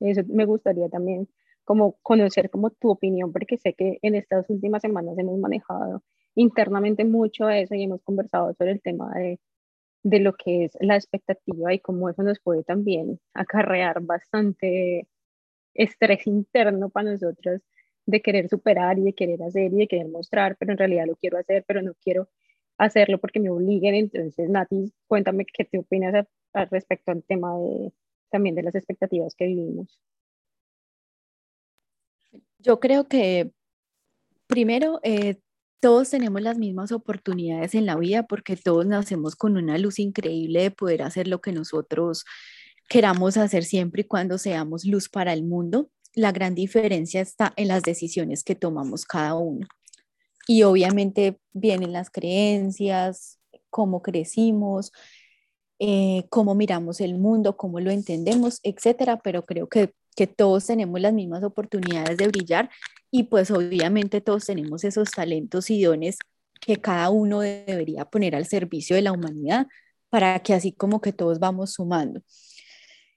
Eso 0.00 0.22
me 0.28 0.44
gustaría 0.46 0.88
también 0.88 1.28
como 1.64 1.96
conocer 2.02 2.50
como 2.50 2.70
tu 2.70 2.90
opinión, 2.90 3.32
porque 3.32 3.58
sé 3.58 3.74
que 3.74 3.98
en 4.02 4.14
estas 4.14 4.48
últimas 4.50 4.82
semanas 4.82 5.18
hemos 5.18 5.38
manejado 5.38 6.02
internamente 6.34 7.04
mucho 7.04 7.48
eso 7.50 7.74
y 7.74 7.82
hemos 7.82 8.02
conversado 8.02 8.54
sobre 8.54 8.72
el 8.72 8.82
tema 8.82 9.12
de, 9.14 9.40
de 10.04 10.20
lo 10.20 10.34
que 10.34 10.64
es 10.64 10.76
la 10.80 10.96
expectativa 10.96 11.74
y 11.74 11.80
cómo 11.80 12.08
eso 12.08 12.22
nos 12.22 12.38
puede 12.40 12.62
también 12.62 13.18
acarrear 13.34 14.00
bastante 14.02 15.08
estrés 15.74 16.26
interno 16.26 16.90
para 16.90 17.12
nosotros 17.12 17.62
de 18.06 18.22
querer 18.22 18.48
superar 18.48 18.98
y 18.98 19.02
de 19.02 19.12
querer 19.12 19.42
hacer 19.42 19.72
y 19.72 19.76
de 19.76 19.88
querer 19.88 20.08
mostrar, 20.08 20.56
pero 20.58 20.72
en 20.72 20.78
realidad 20.78 21.06
lo 21.06 21.16
quiero 21.16 21.38
hacer, 21.38 21.64
pero 21.66 21.82
no 21.82 21.92
quiero 22.02 22.28
hacerlo 22.78 23.18
porque 23.18 23.40
me 23.40 23.50
obliguen. 23.50 23.94
Entonces, 23.94 24.48
Nati, 24.48 24.92
cuéntame 25.06 25.44
qué 25.44 25.64
te 25.64 25.78
opinas 25.78 26.26
al 26.52 26.70
respecto 26.70 27.12
al 27.12 27.22
tema 27.24 27.58
de, 27.58 27.92
también 28.30 28.54
de 28.54 28.62
las 28.62 28.74
expectativas 28.74 29.34
que 29.34 29.46
vivimos. 29.46 30.00
Yo 32.58 32.80
creo 32.80 33.06
que 33.08 33.50
primero, 34.46 35.00
eh, 35.02 35.36
todos 35.80 36.10
tenemos 36.10 36.40
las 36.42 36.58
mismas 36.58 36.90
oportunidades 36.92 37.74
en 37.74 37.86
la 37.86 37.96
vida 37.96 38.26
porque 38.26 38.56
todos 38.56 38.86
nacemos 38.86 39.36
con 39.36 39.56
una 39.56 39.78
luz 39.78 39.98
increíble 39.98 40.62
de 40.62 40.70
poder 40.70 41.02
hacer 41.02 41.28
lo 41.28 41.40
que 41.40 41.52
nosotros 41.52 42.24
queramos 42.88 43.36
hacer 43.36 43.64
siempre 43.64 44.02
y 44.02 44.04
cuando 44.04 44.38
seamos 44.38 44.84
luz 44.84 45.08
para 45.08 45.32
el 45.32 45.44
mundo. 45.44 45.90
La 46.16 46.32
gran 46.32 46.56
diferencia 46.56 47.20
está 47.20 47.52
en 47.54 47.68
las 47.68 47.84
decisiones 47.84 48.42
que 48.42 48.56
tomamos 48.56 49.04
cada 49.04 49.36
uno. 49.36 49.68
Y 50.48 50.64
obviamente 50.64 51.38
vienen 51.52 51.92
las 51.92 52.10
creencias, 52.10 53.38
cómo 53.70 54.02
crecimos, 54.02 54.90
eh, 55.78 56.24
cómo 56.30 56.54
miramos 56.54 57.00
el 57.00 57.18
mundo, 57.18 57.56
cómo 57.56 57.78
lo 57.78 57.90
entendemos, 57.90 58.60
etcétera, 58.64 59.20
pero 59.22 59.44
creo 59.44 59.68
que, 59.68 59.92
que 60.16 60.26
todos 60.26 60.66
tenemos 60.66 61.00
las 61.00 61.12
mismas 61.12 61.44
oportunidades 61.44 62.16
de 62.16 62.28
brillar 62.28 62.70
y 63.10 63.24
pues 63.24 63.50
obviamente 63.50 64.20
todos 64.20 64.46
tenemos 64.46 64.84
esos 64.84 65.10
talentos 65.10 65.70
y 65.70 65.82
dones 65.82 66.18
que 66.60 66.76
cada 66.76 67.10
uno 67.10 67.40
debería 67.40 68.06
poner 68.06 68.34
al 68.34 68.46
servicio 68.46 68.96
de 68.96 69.02
la 69.02 69.12
humanidad 69.12 69.66
para 70.08 70.40
que 70.40 70.54
así 70.54 70.72
como 70.72 71.00
que 71.00 71.12
todos 71.12 71.38
vamos 71.38 71.74
sumando. 71.74 72.22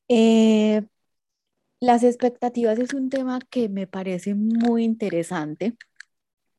Eh, 0.09 0.83
las 1.79 2.03
expectativas 2.03 2.77
es 2.79 2.93
un 2.93 3.09
tema 3.09 3.39
que 3.49 3.69
me 3.69 3.87
parece 3.87 4.35
muy 4.35 4.83
interesante 4.83 5.75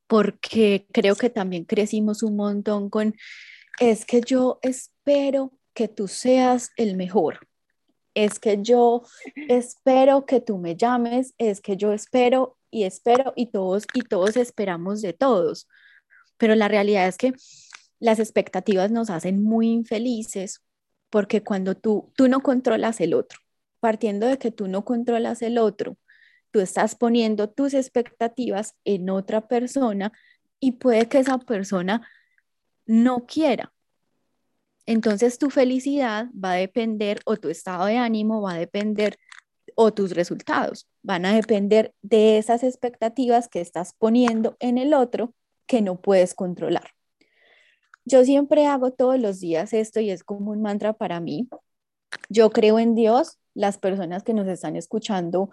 porque 0.06 0.86
creo 0.92 1.14
que 1.14 1.30
también 1.30 1.64
crecimos 1.64 2.22
un 2.22 2.36
montón 2.36 2.90
con, 2.90 3.14
es 3.78 4.04
que 4.04 4.20
yo 4.20 4.58
espero 4.62 5.52
que 5.72 5.86
tú 5.86 6.08
seas 6.08 6.72
el 6.76 6.96
mejor. 6.96 7.46
Es 8.14 8.40
que 8.40 8.58
yo 8.60 9.04
espero 9.48 10.26
que 10.26 10.40
tú 10.40 10.58
me 10.58 10.74
llames, 10.74 11.34
es 11.38 11.60
que 11.60 11.76
yo 11.76 11.92
espero 11.92 12.58
y 12.72 12.84
espero 12.84 13.32
y 13.36 13.52
todos 13.52 13.86
y 13.94 14.02
todos 14.02 14.36
esperamos 14.36 15.00
de 15.00 15.12
todos. 15.12 15.68
Pero 16.38 16.56
la 16.56 16.66
realidad 16.66 17.06
es 17.06 17.16
que 17.16 17.34
las 18.00 18.18
expectativas 18.18 18.90
nos 18.90 19.10
hacen 19.10 19.44
muy 19.44 19.68
infelices 19.68 20.60
porque 21.08 21.44
cuando 21.44 21.76
tú 21.76 22.12
tú 22.16 22.26
no 22.26 22.40
controlas 22.42 23.00
el 23.00 23.14
otro, 23.14 23.38
partiendo 23.80 24.26
de 24.26 24.38
que 24.38 24.50
tú 24.50 24.68
no 24.68 24.84
controlas 24.84 25.42
el 25.42 25.58
otro, 25.58 25.96
tú 26.50 26.60
estás 26.60 26.94
poniendo 26.94 27.48
tus 27.50 27.74
expectativas 27.74 28.74
en 28.84 29.10
otra 29.10 29.48
persona 29.48 30.12
y 30.60 30.72
puede 30.72 31.08
que 31.08 31.18
esa 31.18 31.38
persona 31.38 32.06
no 32.86 33.26
quiera 33.26 33.72
entonces 34.90 35.38
tu 35.38 35.50
felicidad 35.50 36.26
va 36.32 36.52
a 36.52 36.56
depender 36.56 37.20
o 37.24 37.36
tu 37.36 37.48
estado 37.48 37.86
de 37.86 37.96
ánimo 37.96 38.42
va 38.42 38.54
a 38.54 38.58
depender 38.58 39.16
o 39.76 39.92
tus 39.92 40.16
resultados 40.16 40.88
van 41.02 41.24
a 41.26 41.32
depender 41.32 41.94
de 42.02 42.38
esas 42.38 42.64
expectativas 42.64 43.46
que 43.46 43.60
estás 43.60 43.94
poniendo 43.96 44.56
en 44.58 44.78
el 44.78 44.92
otro 44.94 45.32
que 45.66 45.80
no 45.80 46.00
puedes 46.00 46.34
controlar. 46.34 46.90
Yo 48.04 48.24
siempre 48.24 48.66
hago 48.66 48.90
todos 48.90 49.20
los 49.20 49.38
días 49.38 49.72
esto 49.72 50.00
y 50.00 50.10
es 50.10 50.24
como 50.24 50.50
un 50.50 50.60
mantra 50.60 50.92
para 50.92 51.20
mí. 51.20 51.48
Yo 52.30 52.50
creo 52.50 52.78
en 52.78 52.94
Dios, 52.94 53.38
las 53.52 53.76
personas 53.76 54.22
que 54.22 54.32
nos 54.32 54.48
están 54.48 54.76
escuchando 54.76 55.50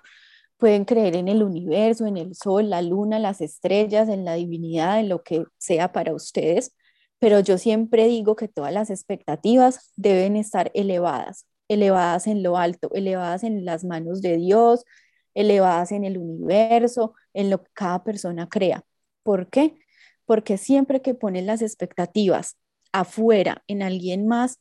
pueden 0.56 0.86
creer 0.86 1.18
en 1.18 1.28
el 1.28 1.44
universo, 1.44 2.06
en 2.06 2.16
el 2.16 2.34
sol, 2.34 2.70
la 2.70 2.82
luna, 2.82 3.20
las 3.20 3.42
estrellas, 3.42 4.08
en 4.08 4.24
la 4.24 4.36
divinidad, 4.36 5.02
en 5.02 5.10
lo 5.10 5.22
que 5.24 5.44
sea 5.58 5.92
para 5.92 6.14
ustedes 6.14 6.72
pero 7.20 7.40
yo 7.40 7.58
siempre 7.58 8.08
digo 8.08 8.36
que 8.36 8.48
todas 8.48 8.74
las 8.74 8.90
expectativas 8.90 9.92
deben 9.96 10.36
estar 10.36 10.72
elevadas, 10.74 11.48
elevadas 11.68 12.28
en 12.28 12.44
lo 12.44 12.58
alto, 12.58 12.90
elevadas 12.94 13.44
en 13.44 13.66
las 13.66 13.84
manos 13.84 14.22
de 14.22 14.38
Dios, 14.38 14.86
elevadas 15.34 15.92
en 15.92 16.04
el 16.04 16.18
universo, 16.18 17.16
en 17.34 17.50
lo 17.50 17.64
que 17.64 17.72
cada 17.74 18.04
persona 18.04 18.48
crea. 18.48 18.84
¿Por 19.24 19.50
qué? 19.50 19.80
Porque 20.26 20.58
siempre 20.58 21.02
que 21.02 21.16
pones 21.16 21.44
las 21.44 21.62
expectativas 21.62 22.58
afuera 22.92 23.64
en 23.68 23.82
alguien 23.82 24.28
más, 24.28 24.60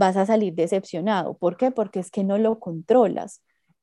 vas 0.00 0.16
a 0.16 0.26
salir 0.26 0.54
decepcionado. 0.54 1.36
¿Por 1.36 1.56
qué? 1.56 1.70
Porque 1.70 2.00
es 2.00 2.10
que 2.10 2.24
no 2.24 2.38
lo 2.38 2.58
controlas. 2.58 3.42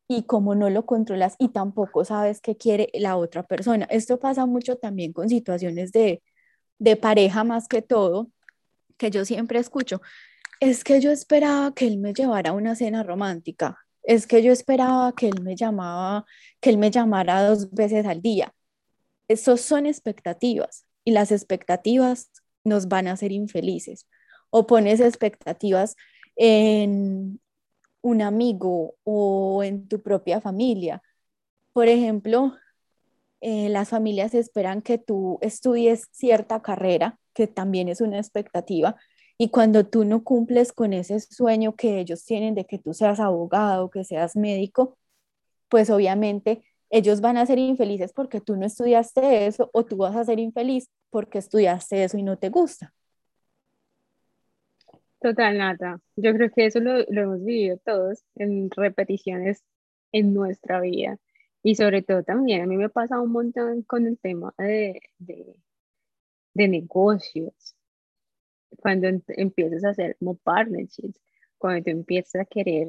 Y 0.10 0.24
como 0.24 0.56
no 0.56 0.70
lo 0.70 0.86
controlas 0.86 1.36
y 1.38 1.50
tampoco 1.50 2.06
sabes 2.06 2.42
qué 2.42 2.58
quiere 2.58 2.90
la 2.94 3.18
otra 3.18 3.44
persona. 3.44 3.86
Esto 3.90 4.20
pasa 4.20 4.46
mucho 4.46 4.78
también 4.78 5.14
con 5.14 5.30
situaciones 5.30 5.92
de, 5.92 6.24
de 6.80 6.96
pareja 6.96 7.44
más 7.44 7.68
que 7.68 7.82
todo, 7.82 8.30
que 8.98 9.12
yo 9.12 9.26
siempre 9.26 9.60
escucho, 9.60 10.02
es 10.60 10.84
que 10.84 11.02
yo 11.02 11.12
esperaba 11.12 11.74
que 11.74 11.88
él 11.88 12.00
me 12.00 12.14
llevara 12.14 12.52
a 12.52 12.54
una 12.54 12.76
cena 12.76 13.04
romántica, 13.04 13.78
es 14.04 14.28
que 14.28 14.42
yo 14.42 14.52
esperaba 14.52 15.14
que 15.14 15.28
él 15.28 15.42
me 15.44 15.56
llamaba, 15.56 16.26
que 16.62 16.70
él 16.70 16.78
me 16.78 16.90
llamara 16.90 17.44
dos 17.48 17.72
veces 17.72 18.06
al 18.06 18.22
día. 18.22 18.54
Esas 19.28 19.62
son 19.62 19.86
expectativas 19.86 20.86
y 21.04 21.12
las 21.12 21.32
expectativas 21.32 22.32
nos 22.64 22.88
van 22.88 23.08
a 23.08 23.14
hacer 23.14 23.32
infelices. 23.34 24.08
O 24.50 24.68
pones 24.68 25.00
expectativas 25.00 25.96
en 26.36 27.40
un 28.02 28.22
amigo 28.22 28.96
o 29.04 29.64
en 29.64 29.88
tu 29.88 30.02
propia 30.02 30.42
familia. 30.42 31.02
Por 31.74 31.88
ejemplo, 31.88 32.56
eh, 33.42 33.70
las 33.70 33.90
familias 33.90 34.34
esperan 34.34 34.82
que 34.82 34.98
tú 34.98 35.40
estudies 35.42 36.08
cierta 36.12 36.62
carrera, 36.62 37.20
que 37.34 37.48
también 37.48 37.90
es 37.90 38.02
una 38.02 38.18
expectativa, 38.18 38.96
y 39.38 39.50
cuando 39.50 39.86
tú 39.86 40.04
no 40.06 40.24
cumples 40.24 40.74
con 40.74 40.94
ese 40.94 41.20
sueño 41.20 41.76
que 41.76 42.00
ellos 42.00 42.26
tienen 42.26 42.56
de 42.56 42.66
que 42.66 42.80
tú 42.80 42.94
seas 42.94 43.20
abogado, 43.20 43.90
que 43.92 44.04
seas 44.04 44.36
médico, 44.36 44.98
pues 45.70 45.90
obviamente 45.90 46.64
ellos 46.90 47.22
van 47.22 47.38
a 47.38 47.46
ser 47.46 47.60
infelices 47.60 48.14
porque 48.14 48.42
tú 48.42 48.56
no 48.56 48.66
estudiaste 48.66 49.48
eso 49.48 49.70
o 49.74 49.86
tú 49.86 49.98
vas 49.98 50.16
a 50.16 50.26
ser 50.26 50.40
infeliz 50.40 50.90
porque 51.12 51.40
estudiaste 51.40 52.04
eso 52.04 52.18
y 52.18 52.24
no 52.24 52.38
te 52.38 52.50
gusta. 52.50 52.94
Total, 55.20 55.58
Nata. 55.58 56.00
Yo 56.16 56.34
creo 56.34 56.52
que 56.52 56.66
eso 56.68 56.80
lo, 56.80 56.98
lo 57.10 57.22
hemos 57.22 57.44
vivido 57.44 57.78
todos 57.86 58.24
en 58.36 58.70
repeticiones 58.72 59.64
en 60.12 60.34
nuestra 60.34 60.80
vida. 60.82 61.18
Y 61.64 61.76
sobre 61.76 62.02
todo 62.04 62.24
también, 62.24 62.62
a 62.62 62.68
mí 62.68 62.78
me 62.78 62.90
pasa 62.90 63.20
un 63.20 63.32
montón 63.32 63.82
con 63.84 64.06
el 64.08 64.18
tema 64.20 64.54
de, 64.58 65.02
de, 65.18 65.56
de 66.54 66.68
negocios. 66.68 67.76
Cuando 68.82 69.08
empiezas 69.30 69.84
a 69.84 69.90
hacer 69.90 70.16
como 70.20 70.36
partnerships, 70.38 71.20
cuando 71.58 71.84
tú 71.84 71.90
empiezas 71.92 72.42
a 72.42 72.46
querer, 72.46 72.88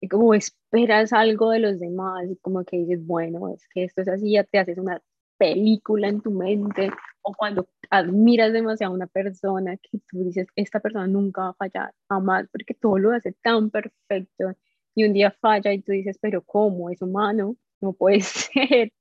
y 0.00 0.08
como 0.08 0.34
esperas 0.34 1.12
algo 1.12 1.50
de 1.50 1.60
los 1.60 1.80
demás, 1.80 2.26
y 2.30 2.36
como 2.38 2.64
que 2.64 2.78
dices, 2.78 3.04
bueno, 3.06 3.48
es 3.54 3.66
que 3.68 3.84
esto 3.84 4.02
es 4.02 4.08
así, 4.08 4.32
ya 4.32 4.44
te 4.44 4.58
haces 4.58 4.78
una 4.78 5.02
película 5.40 6.08
en 6.08 6.20
tu 6.20 6.30
mente, 6.30 6.90
o 7.22 7.34
cuando 7.34 7.66
admiras 7.90 8.52
demasiado 8.52 8.92
a 8.92 8.96
una 8.96 9.06
persona 9.06 9.76
que 9.78 9.98
tú 10.08 10.24
dices, 10.24 10.46
esta 10.54 10.80
persona 10.80 11.06
nunca 11.06 11.42
va 11.42 11.48
a 11.50 11.54
fallar, 11.54 11.94
jamás, 12.08 12.46
porque 12.52 12.74
todo 12.74 12.98
lo 12.98 13.12
hace 13.12 13.32
tan 13.42 13.70
perfecto, 13.70 14.54
y 14.94 15.04
un 15.04 15.12
día 15.14 15.30
falla 15.40 15.72
y 15.72 15.80
tú 15.82 15.92
dices, 15.92 16.18
pero 16.20 16.42
¿cómo? 16.42 16.90
Es 16.90 17.00
humano, 17.02 17.56
no 17.80 17.92
puede 17.94 18.20
ser. 18.22 18.92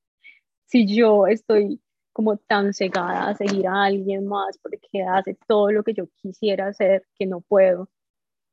Si 0.65 0.86
yo 0.88 1.28
estoy 1.28 1.82
como 2.13 2.38
tan 2.38 2.73
cegada 2.73 3.30
a 3.30 3.36
seguir 3.36 3.67
a 3.67 3.84
alguien 3.86 4.28
más 4.28 4.58
porque 4.60 5.04
hace 5.04 5.38
todo 5.47 5.71
lo 5.71 5.84
que 5.84 5.93
yo 5.93 6.08
quisiera 6.21 6.67
hacer 6.67 7.06
que 7.17 7.25
no 7.25 7.41
puedo 7.41 7.89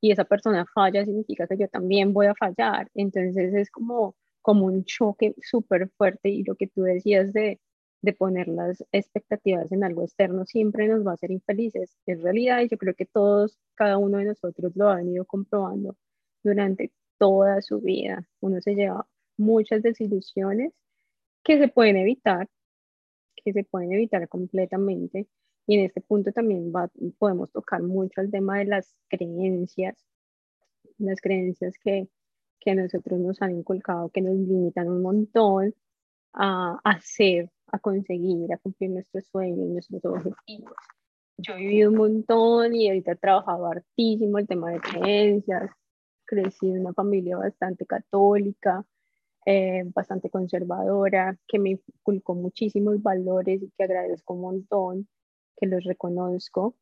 y 0.00 0.12
esa 0.12 0.24
persona 0.24 0.66
falla 0.74 1.04
significa 1.04 1.46
que 1.46 1.58
yo 1.58 1.68
también 1.68 2.12
voy 2.12 2.26
a 2.26 2.34
fallar. 2.34 2.90
Entonces 2.94 3.54
es 3.54 3.70
como, 3.70 4.16
como 4.42 4.66
un 4.66 4.84
choque 4.84 5.34
súper 5.42 5.90
fuerte 5.96 6.28
y 6.30 6.44
lo 6.44 6.54
que 6.56 6.68
tú 6.68 6.82
decías 6.82 7.32
de, 7.32 7.60
de 8.06 8.12
poner 8.12 8.46
las 8.46 8.84
expectativas 8.92 9.72
en 9.72 9.82
algo 9.82 10.04
externo 10.04 10.46
siempre 10.46 10.86
nos 10.86 11.04
va 11.04 11.10
a 11.10 11.14
hacer 11.14 11.32
infelices. 11.32 11.98
Es 12.06 12.22
realidad 12.22 12.60
y 12.60 12.68
yo 12.68 12.78
creo 12.78 12.94
que 12.94 13.04
todos, 13.04 13.58
cada 13.74 13.98
uno 13.98 14.18
de 14.18 14.26
nosotros 14.26 14.76
lo 14.76 14.88
ha 14.88 14.94
venido 14.94 15.24
comprobando 15.24 15.96
durante 16.44 16.92
toda 17.18 17.60
su 17.62 17.80
vida. 17.80 18.24
Uno 18.40 18.60
se 18.60 18.76
lleva 18.76 19.08
muchas 19.36 19.82
desilusiones 19.82 20.72
que 21.42 21.58
se 21.58 21.66
pueden 21.66 21.96
evitar, 21.96 22.48
que 23.44 23.52
se 23.52 23.64
pueden 23.64 23.92
evitar 23.92 24.28
completamente. 24.28 25.26
Y 25.66 25.78
en 25.78 25.86
este 25.86 26.00
punto 26.00 26.30
también 26.30 26.72
podemos 27.18 27.50
tocar 27.50 27.82
mucho 27.82 28.20
el 28.20 28.30
tema 28.30 28.58
de 28.58 28.66
las 28.66 28.94
creencias, 29.08 29.96
las 30.98 31.20
creencias 31.20 31.74
que, 31.82 32.08
que 32.60 32.76
nosotros 32.76 33.18
nos 33.18 33.42
han 33.42 33.50
inculcado, 33.56 34.10
que 34.10 34.22
nos 34.22 34.36
limitan 34.36 34.88
un 34.88 35.02
montón 35.02 35.74
a 36.34 36.78
hacer, 36.84 37.50
a 37.72 37.78
conseguir, 37.78 38.52
a 38.52 38.58
cumplir 38.58 38.90
nuestros 38.90 39.26
sueños, 39.26 39.68
nuestros 39.68 40.04
objetivos. 40.04 40.74
Yo 41.38 41.54
he 41.54 41.58
vivido 41.58 41.90
un 41.90 41.96
montón 41.96 42.74
y 42.74 42.88
ahorita 42.88 43.12
he 43.12 43.16
trabajado 43.16 43.66
hartísimo 43.66 44.38
el 44.38 44.46
tema 44.46 44.70
de 44.70 44.80
creencias, 44.80 45.70
crecí 46.24 46.70
en 46.70 46.80
una 46.80 46.94
familia 46.94 47.36
bastante 47.36 47.84
católica, 47.84 48.84
eh, 49.44 49.84
bastante 49.94 50.30
conservadora, 50.30 51.38
que 51.46 51.58
me 51.58 51.70
inculcó 51.70 52.34
muchísimos 52.34 53.02
valores 53.02 53.62
y 53.62 53.70
que 53.76 53.84
agradezco 53.84 54.34
un 54.34 54.40
montón, 54.40 55.08
que 55.56 55.66
los 55.66 55.84
reconozco, 55.84 56.74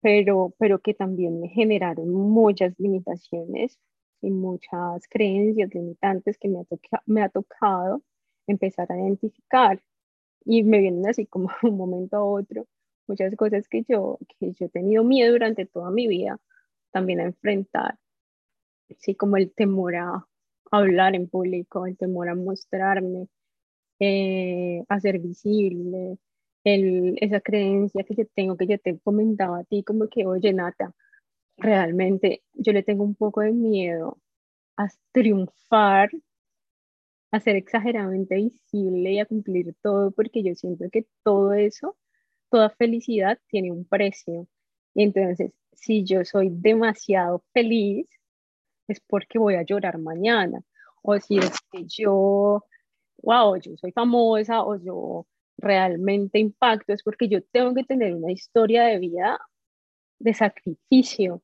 pero, 0.00 0.54
pero 0.58 0.80
que 0.80 0.94
también 0.94 1.40
me 1.40 1.48
generaron 1.48 2.10
muchas 2.10 2.74
limitaciones 2.78 3.78
y 4.22 4.30
muchas 4.30 5.06
creencias 5.08 5.74
limitantes 5.74 6.38
que 6.38 6.48
me 6.48 6.60
ha, 6.60 6.64
me 7.06 7.22
ha 7.22 7.28
tocado 7.28 8.02
empezar 8.50 8.90
a 8.92 8.98
identificar. 8.98 9.82
y 10.44 10.64
me 10.64 10.80
vienen 10.80 11.06
así 11.08 11.26
como 11.26 11.50
un 11.62 11.76
momento 11.76 12.16
a 12.16 12.24
otro 12.24 12.66
muchas 13.10 13.34
cosas 13.36 13.68
que 13.68 13.84
yo, 13.88 14.18
que 14.38 14.52
yo 14.52 14.66
he 14.66 14.68
tenido 14.68 15.04
miedo 15.04 15.32
durante 15.32 15.66
toda 15.66 15.90
mi 15.90 16.06
vida 16.06 16.38
también 16.92 17.20
a 17.20 17.24
enfrentar, 17.24 17.98
así 18.90 19.14
como 19.14 19.36
el 19.36 19.52
temor 19.52 19.96
a 19.96 20.26
hablar 20.70 21.14
en 21.16 21.28
público, 21.28 21.86
el 21.86 21.96
temor 21.96 22.28
a 22.28 22.34
mostrarme, 22.34 23.28
eh, 24.00 24.84
a 24.88 25.00
ser 25.00 25.18
visible, 25.18 26.18
el, 26.64 27.16
esa 27.20 27.40
creencia 27.40 28.04
que 28.04 28.14
yo 28.14 28.24
tengo, 28.34 28.56
que 28.56 28.66
yo 28.66 28.78
te 28.78 28.98
comentaba 29.00 29.60
a 29.60 29.64
ti, 29.64 29.82
como 29.84 30.08
que, 30.08 30.26
oye, 30.26 30.52
Nata, 30.52 30.94
realmente 31.56 32.42
yo 32.54 32.72
le 32.72 32.82
tengo 32.82 33.04
un 33.04 33.14
poco 33.14 33.40
de 33.42 33.52
miedo 33.52 34.18
a 34.76 34.88
triunfar, 35.12 36.10
a 37.32 37.40
ser 37.40 37.56
exageradamente 37.56 38.34
visible 38.36 39.12
y 39.12 39.20
a 39.20 39.26
cumplir 39.26 39.74
todo, 39.82 40.10
porque 40.10 40.42
yo 40.42 40.54
siento 40.54 40.86
que 40.90 41.06
todo 41.22 41.52
eso, 41.52 41.96
toda 42.50 42.70
felicidad 42.70 43.38
tiene 43.48 43.72
un 43.72 43.84
precio. 43.84 44.48
Y 44.94 45.04
entonces, 45.04 45.52
si 45.72 46.04
yo 46.04 46.24
soy 46.24 46.48
demasiado 46.50 47.44
feliz, 47.52 48.08
es 48.88 49.00
porque 49.00 49.38
voy 49.38 49.54
a 49.54 49.62
llorar 49.62 49.98
mañana. 49.98 50.60
O 51.02 51.18
si 51.20 51.38
es 51.38 51.52
que 51.72 51.84
yo, 51.86 52.64
wow, 53.22 53.56
yo 53.56 53.76
soy 53.76 53.92
famosa 53.92 54.62
o 54.64 54.76
yo 54.76 55.26
realmente 55.58 56.38
impacto, 56.38 56.92
es 56.92 57.02
porque 57.02 57.28
yo 57.28 57.42
tengo 57.44 57.74
que 57.74 57.84
tener 57.84 58.14
una 58.14 58.32
historia 58.32 58.84
de 58.84 58.98
vida 58.98 59.38
de 60.18 60.34
sacrificio, 60.34 61.42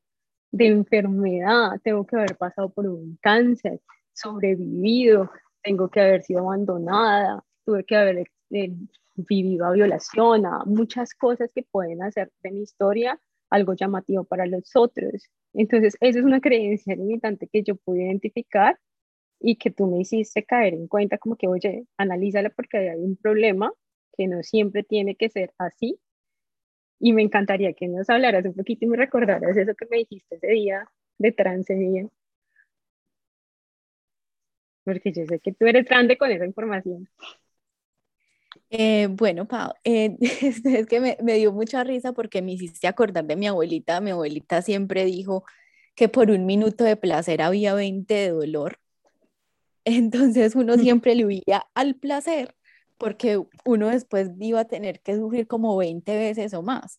de 0.51 0.67
enfermedad, 0.67 1.79
tengo 1.83 2.05
que 2.05 2.15
haber 2.15 2.37
pasado 2.37 2.69
por 2.69 2.87
un 2.87 3.17
cáncer, 3.21 3.81
sobrevivido, 4.13 5.29
tengo 5.63 5.89
que 5.89 6.01
haber 6.01 6.23
sido 6.23 6.41
abandonada, 6.41 7.43
tuve 7.65 7.83
que 7.83 7.95
haber 7.95 8.27
eh, 8.51 8.73
vivido 9.15 9.65
a 9.65 9.71
violación, 9.71 10.45
a 10.45 10.63
muchas 10.65 11.13
cosas 11.13 11.49
que 11.53 11.63
pueden 11.63 12.01
hacer 12.03 12.31
de 12.43 12.51
mi 12.51 12.61
historia 12.61 13.19
algo 13.49 13.73
llamativo 13.73 14.23
para 14.23 14.45
los 14.45 14.75
otros. 14.75 15.29
Entonces, 15.53 15.95
esa 16.01 16.19
es 16.19 16.25
una 16.25 16.41
creencia 16.41 16.95
limitante 16.95 17.47
que 17.47 17.63
yo 17.63 17.75
pude 17.75 18.03
identificar 18.03 18.77
y 19.39 19.57
que 19.57 19.71
tú 19.71 19.87
me 19.87 19.99
hiciste 20.01 20.43
caer 20.43 20.73
en 20.73 20.87
cuenta 20.87 21.17
como 21.17 21.35
que, 21.35 21.47
oye, 21.47 21.85
analízala 21.97 22.49
porque 22.49 22.77
hay 22.89 22.99
un 22.99 23.15
problema 23.17 23.71
que 24.17 24.27
no 24.27 24.43
siempre 24.43 24.83
tiene 24.83 25.15
que 25.15 25.29
ser 25.29 25.53
así. 25.57 25.99
Y 26.99 27.13
me 27.13 27.21
encantaría 27.21 27.73
que 27.73 27.87
nos 27.87 28.09
hablaras 28.09 28.45
un 28.45 28.55
poquito 28.55 28.85
y 28.85 28.89
me 28.89 28.97
recordaras 28.97 29.55
eso 29.55 29.75
que 29.75 29.85
me 29.89 29.97
dijiste 29.97 30.35
ese 30.35 30.47
día 30.47 30.89
de 31.19 31.31
trance. 31.31 32.09
Porque 34.87 35.11
yo 35.11 35.25
sé 35.25 35.39
que 35.39 35.51
tú 35.51 35.67
eres 35.67 35.83
grande 35.83 36.17
con 36.17 36.31
esa 36.31 36.45
información. 36.45 37.09
Eh, 38.69 39.07
bueno, 39.11 39.45
Pau, 39.45 39.73
eh, 39.83 40.15
es 40.21 40.87
que 40.87 41.01
me, 41.01 41.17
me, 41.21 41.33
dio 41.33 41.51
mucha 41.51 41.83
risa 41.83 42.13
porque 42.13 42.41
me 42.41 42.53
hiciste 42.53 42.87
acordar 42.87 43.25
de 43.25 43.35
mi 43.35 43.47
abuelita. 43.47 43.99
Mi 43.99 44.11
abuelita 44.11 44.61
siempre 44.61 45.03
dijo 45.03 45.43
que 45.93 46.07
por 46.07 46.31
un 46.31 46.45
minuto 46.45 46.85
de 46.85 46.95
placer 46.95 47.41
había 47.41 47.73
20 47.73 48.13
de 48.13 48.29
dolor. 48.29 48.79
Entonces 49.83 50.55
uno 50.55 50.77
siempre 50.77 51.15
le 51.15 51.25
huía 51.25 51.67
al 51.73 51.95
placer 51.95 52.55
porque 52.97 53.43
uno 53.65 53.89
después 53.89 54.29
iba 54.39 54.61
a 54.61 54.65
tener 54.69 55.01
que 55.01 55.17
sufrir 55.17 55.47
como 55.47 55.75
20 55.75 56.15
veces 56.15 56.53
o 56.53 56.61
más. 56.63 56.97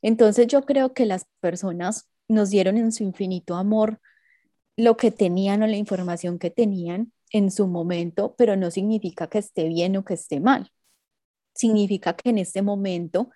Entonces 0.00 0.46
yo 0.46 0.62
creo 0.62 0.94
que 0.94 1.06
las 1.06 1.26
personas 1.40 2.08
nos 2.28 2.50
dieron 2.50 2.76
en 2.76 2.92
su 2.92 3.02
infinito 3.02 3.56
amor 3.56 4.00
lo 4.76 4.96
que 4.96 5.10
tenían 5.10 5.64
o 5.64 5.66
la 5.66 5.76
información 5.76 6.38
que 6.38 6.50
tenían 6.50 7.12
en 7.32 7.50
su 7.50 7.66
momento, 7.66 8.34
pero 8.36 8.56
no 8.56 8.70
significa 8.70 9.28
que 9.28 9.38
esté 9.38 9.68
bien 9.68 9.96
o 9.96 10.04
que 10.04 10.14
esté 10.14 10.40
mal 10.40 10.70
significa 11.56 12.14
que 12.14 12.30
en 12.30 12.38
este 12.38 12.62
momento 12.62 13.30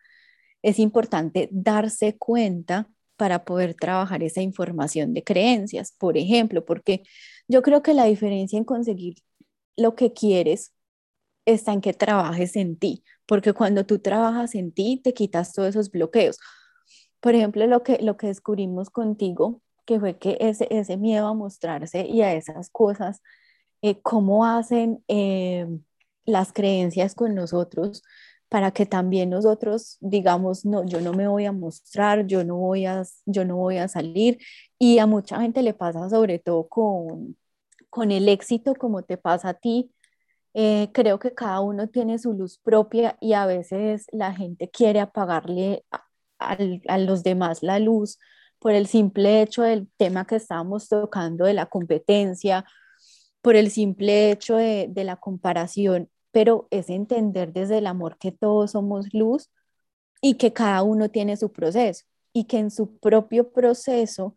es 0.63 0.79
importante 0.79 1.49
darse 1.53 2.17
cuenta 2.19 2.89
para 3.17 3.45
poder 3.45 3.75
trabajar 3.75 4.23
esa 4.23 4.41
información 4.43 5.13
de 5.15 5.25
creencias, 5.25 5.93
por 5.99 6.17
ejemplo, 6.17 6.65
porque 6.65 7.03
yo 7.49 7.63
creo 7.63 7.83
que 7.83 7.95
la 7.95 8.05
diferencia 8.05 8.59
en 8.59 8.65
conseguir 8.65 9.17
lo 9.77 9.95
que 9.95 10.13
quieres 10.13 10.73
está 11.45 11.73
en 11.73 11.81
que 11.81 11.93
trabajes 11.95 12.57
en 12.57 12.79
ti, 12.79 13.03
porque 13.27 13.53
cuando 13.53 13.85
tú 13.87 13.99
trabajas 13.99 14.55
en 14.55 14.73
ti 14.73 15.01
te 15.03 15.15
quitas 15.15 15.53
todos 15.53 15.71
esos 15.71 15.91
bloqueos. 15.91 16.39
Por 17.21 17.35
ejemplo, 17.35 17.67
lo 17.67 17.83
que, 17.83 17.99
lo 18.01 18.17
que 18.17 18.29
descubrimos 18.29 18.89
contigo, 18.91 19.63
que 19.85 20.01
fue 20.01 20.19
que 20.19 20.39
ese, 20.41 20.67
ese 20.71 20.97
miedo 20.97 21.27
a 21.27 21.35
mostrarse 21.35 22.07
y 22.07 22.23
a 22.23 22.35
esas 22.35 22.71
cosas, 22.71 23.21
eh, 23.83 24.01
cómo 24.01 24.47
hacen 24.47 25.03
eh, 25.09 25.67
las 26.25 26.53
creencias 26.53 27.15
con 27.15 27.35
nosotros 27.35 28.03
para 28.49 28.73
que 28.73 28.85
también 28.87 29.31
nosotros 29.31 29.97
digamos, 30.01 30.65
no, 30.67 30.85
yo 30.85 31.01
no 31.01 31.13
me 31.13 31.29
voy 31.29 31.47
a 31.47 31.53
mostrar, 31.53 32.27
yo 32.27 32.45
no 32.45 32.57
voy 32.57 32.85
a, 32.87 33.05
yo 33.27 33.45
no 33.45 33.57
voy 33.57 33.79
a 33.79 33.89
salir. 33.89 34.39
Y 34.79 34.99
a 34.99 35.07
mucha 35.07 35.41
gente 35.41 35.63
le 35.63 35.75
pasa 35.75 36.11
sobre 36.11 36.39
todo 36.41 36.69
con, 36.69 37.37
con 37.91 38.11
el 38.13 38.29
éxito, 38.29 38.75
como 38.75 39.03
te 39.05 39.17
pasa 39.19 39.51
a 39.51 39.55
ti. 39.55 39.93
Eh, 40.55 40.91
creo 40.93 41.19
que 41.21 41.33
cada 41.35 41.61
uno 41.61 41.89
tiene 41.89 42.19
su 42.19 42.33
luz 42.33 42.59
propia 42.59 43.17
y 43.21 43.35
a 43.35 43.47
veces 43.47 44.07
la 44.13 44.35
gente 44.35 44.69
quiere 44.69 45.01
apagarle 45.01 45.85
a, 45.93 46.05
a 46.89 46.99
los 46.99 47.23
demás 47.23 47.63
la 47.63 47.79
luz 47.79 48.19
por 48.59 48.73
el 48.73 48.87
simple 48.89 49.43
hecho 49.43 49.63
del 49.63 49.89
tema 49.97 50.27
que 50.27 50.37
estábamos 50.37 50.89
tocando 50.89 51.45
de 51.45 51.55
la 51.55 51.67
competencia 51.67 52.65
por 53.43 53.57
el 53.57 53.71
simple 53.71 54.31
hecho 54.31 54.57
de, 54.57 54.91
la 54.95 55.17
comparación, 55.17 56.11
pero 56.31 56.69
es 56.71 56.91
entender 56.91 57.53
desde 57.53 57.79
el 57.79 57.87
amor 57.87 58.19
que 58.19 58.33
todos 58.33 58.73
somos 58.73 59.13
luz 59.13 59.51
y 60.21 60.35
que 60.35 60.53
cada 60.53 60.83
uno 60.83 61.11
tiene 61.11 61.37
su 61.37 61.53
proceso 61.53 62.05
y 62.33 62.45
que 62.45 62.59
en 62.59 62.71
su 62.71 62.99
propio 62.99 63.53
proceso 63.53 64.35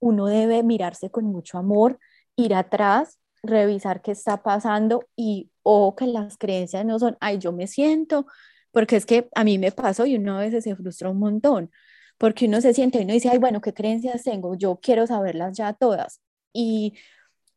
uno 0.00 0.26
debe 0.26 0.62
mirarse 0.62 1.10
con 1.10 1.26
mucho 1.26 1.58
amor, 1.58 1.98
ir 2.36 2.54
atrás, 2.54 3.18
revisar 3.42 4.02
qué 4.02 4.12
está 4.12 4.42
pasando 4.42 5.04
y 5.16 5.50
o 5.62 5.94
que 5.96 6.06
las 6.06 6.36
creencias 6.38 6.84
no 6.84 6.98
son, 6.98 7.16
ay, 7.20 7.38
yo 7.38 7.52
me 7.52 7.66
siento, 7.66 8.26
porque 8.72 8.96
es 8.96 9.06
que 9.06 9.28
a 9.34 9.44
mí 9.44 9.58
me 9.58 9.72
pasó 9.72 10.06
y 10.06 10.16
uno 10.16 10.38
a 10.38 10.40
veces 10.40 10.64
se 10.64 10.76
frustra 10.76 11.10
un 11.10 11.18
montón, 11.18 11.70
porque 12.18 12.46
uno 12.46 12.60
se 12.60 12.74
siente 12.74 12.98
y 12.98 13.04
uno 13.04 13.12
dice, 13.14 13.30
ay, 13.30 13.38
bueno, 13.38 13.60
¿qué 13.60 13.72
creencias 13.72 14.22
tengo? 14.24 14.54
Yo 14.56 14.78
quiero 14.82 15.06
saberlas 15.06 15.56
ya 15.56 15.72
todas. 15.72 16.20
Y 16.52 16.94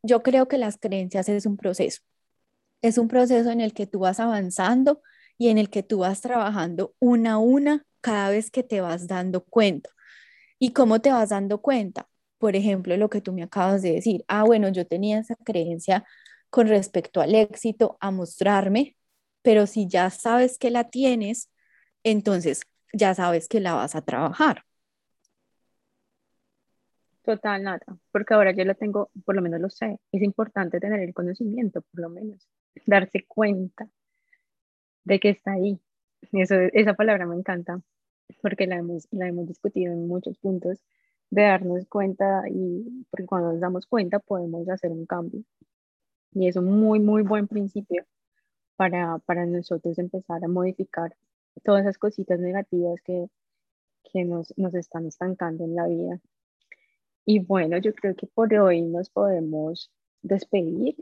yo 0.04 0.24
creo 0.24 0.48
que 0.48 0.58
las 0.58 0.78
creencias 0.78 1.30
es 1.30 1.46
un 1.46 1.58
proceso. 1.58 2.02
Es 2.82 2.98
un 2.98 3.08
proceso 3.08 3.52
en 3.52 3.62
el 3.62 3.74
que 3.74 3.88
tú 3.88 4.00
vas 4.00 4.20
avanzando 4.20 5.02
y 5.38 5.50
en 5.50 5.58
el 5.58 5.70
que 5.70 5.84
tú 5.84 6.00
vas 6.00 6.22
trabajando 6.22 6.96
una 7.00 7.34
a 7.34 7.38
una 7.40 7.86
cada 8.02 8.30
vez 8.30 8.52
que 8.52 8.64
te 8.64 8.82
vas 8.82 9.08
dando 9.08 9.44
cuenta. 9.46 9.90
¿Y 10.60 10.74
cómo 10.74 11.02
te 11.02 11.12
vas 11.12 11.30
dando 11.30 11.62
cuenta? 11.62 12.10
Por 12.38 12.56
ejemplo, 12.56 12.96
lo 12.98 13.10
que 13.10 13.22
tú 13.22 13.34
me 13.34 13.44
acabas 13.44 13.82
de 13.82 13.94
decir. 13.94 14.24
Ah, 14.28 14.44
bueno, 14.44 14.70
yo 14.70 14.88
tenía 14.88 15.20
esa 15.20 15.36
creencia 15.46 16.06
con 16.50 16.68
respecto 16.68 17.22
al 17.22 17.36
éxito, 17.36 17.98
a 18.02 18.12
mostrarme, 18.12 18.98
pero 19.42 19.68
si 19.68 19.88
ya 19.88 20.10
sabes 20.10 20.58
que 20.58 20.72
la 20.72 20.90
tienes, 20.90 21.50
entonces 22.04 22.62
ya 22.94 23.14
sabes 23.16 23.48
que 23.48 23.60
la 23.60 23.74
vas 23.74 23.96
a 23.96 24.02
trabajar. 24.04 24.64
Total, 27.24 27.62
nada, 27.64 27.80
porque 28.12 28.34
ahora 28.34 28.52
yo 28.52 28.66
lo 28.66 28.76
tengo, 28.76 29.12
por 29.26 29.36
lo 29.36 29.42
menos 29.42 29.60
lo 29.62 29.70
sé. 29.70 30.00
Es 30.12 30.22
importante 30.24 30.80
tener 30.80 31.02
el 31.02 31.14
conocimiento, 31.14 31.82
por 31.82 32.02
lo 32.02 32.10
menos, 32.10 32.48
darse 32.86 33.26
cuenta 33.28 33.90
de 35.04 35.20
que 35.20 35.30
está 35.30 35.54
ahí. 35.54 35.80
Esa 36.32 36.94
palabra 36.96 37.26
me 37.26 37.36
encanta, 37.36 37.82
porque 38.42 38.68
la 38.68 38.78
hemos, 38.78 39.08
la 39.12 39.28
hemos 39.28 39.48
discutido 39.48 39.94
en 39.94 40.08
muchos 40.08 40.38
puntos, 40.40 40.84
de 41.30 41.44
darnos 41.44 41.86
cuenta 41.88 42.44
y 42.50 43.06
porque 43.12 43.26
cuando 43.28 43.52
nos 43.52 43.62
damos 43.62 43.86
cuenta 43.86 44.20
podemos 44.20 44.68
hacer 44.70 44.92
un 44.92 45.06
cambio. 45.06 45.44
Y 46.32 46.48
es 46.48 46.56
un 46.56 46.66
muy, 46.66 47.00
muy 47.00 47.24
buen 47.24 47.48
principio 47.48 48.06
para, 48.76 49.20
para 49.20 49.46
nosotros 49.46 49.98
empezar 50.00 50.44
a 50.44 50.48
modificar 50.48 51.16
todas 51.64 51.82
esas 51.82 51.98
cositas 51.98 52.40
negativas 52.40 53.02
que, 53.02 53.28
que 54.12 54.26
nos, 54.26 54.54
nos 54.58 54.74
están 54.76 55.06
estancando 55.06 55.64
en 55.66 55.76
la 55.76 55.88
vida. 55.88 56.20
Y 57.32 57.38
bueno, 57.38 57.78
yo 57.78 57.94
creo 57.94 58.16
que 58.16 58.26
por 58.26 58.52
hoy 58.56 58.82
nos 58.82 59.12
podemos 59.12 59.92
despedir. 60.24 60.96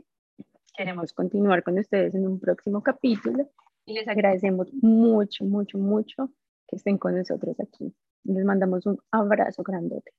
Queremos 0.76 1.14
continuar 1.14 1.62
con 1.62 1.78
ustedes 1.78 2.14
en 2.14 2.28
un 2.28 2.38
próximo 2.38 2.82
capítulo 2.82 3.48
y 3.86 3.94
les 3.94 4.06
agradecemos 4.08 4.70
mucho, 4.74 5.46
mucho, 5.46 5.78
mucho 5.78 6.30
que 6.66 6.76
estén 6.76 6.98
con 6.98 7.16
nosotros 7.16 7.58
aquí. 7.58 7.94
Les 8.24 8.44
mandamos 8.44 8.84
un 8.84 8.98
abrazo 9.10 9.62
grandote. 9.62 10.12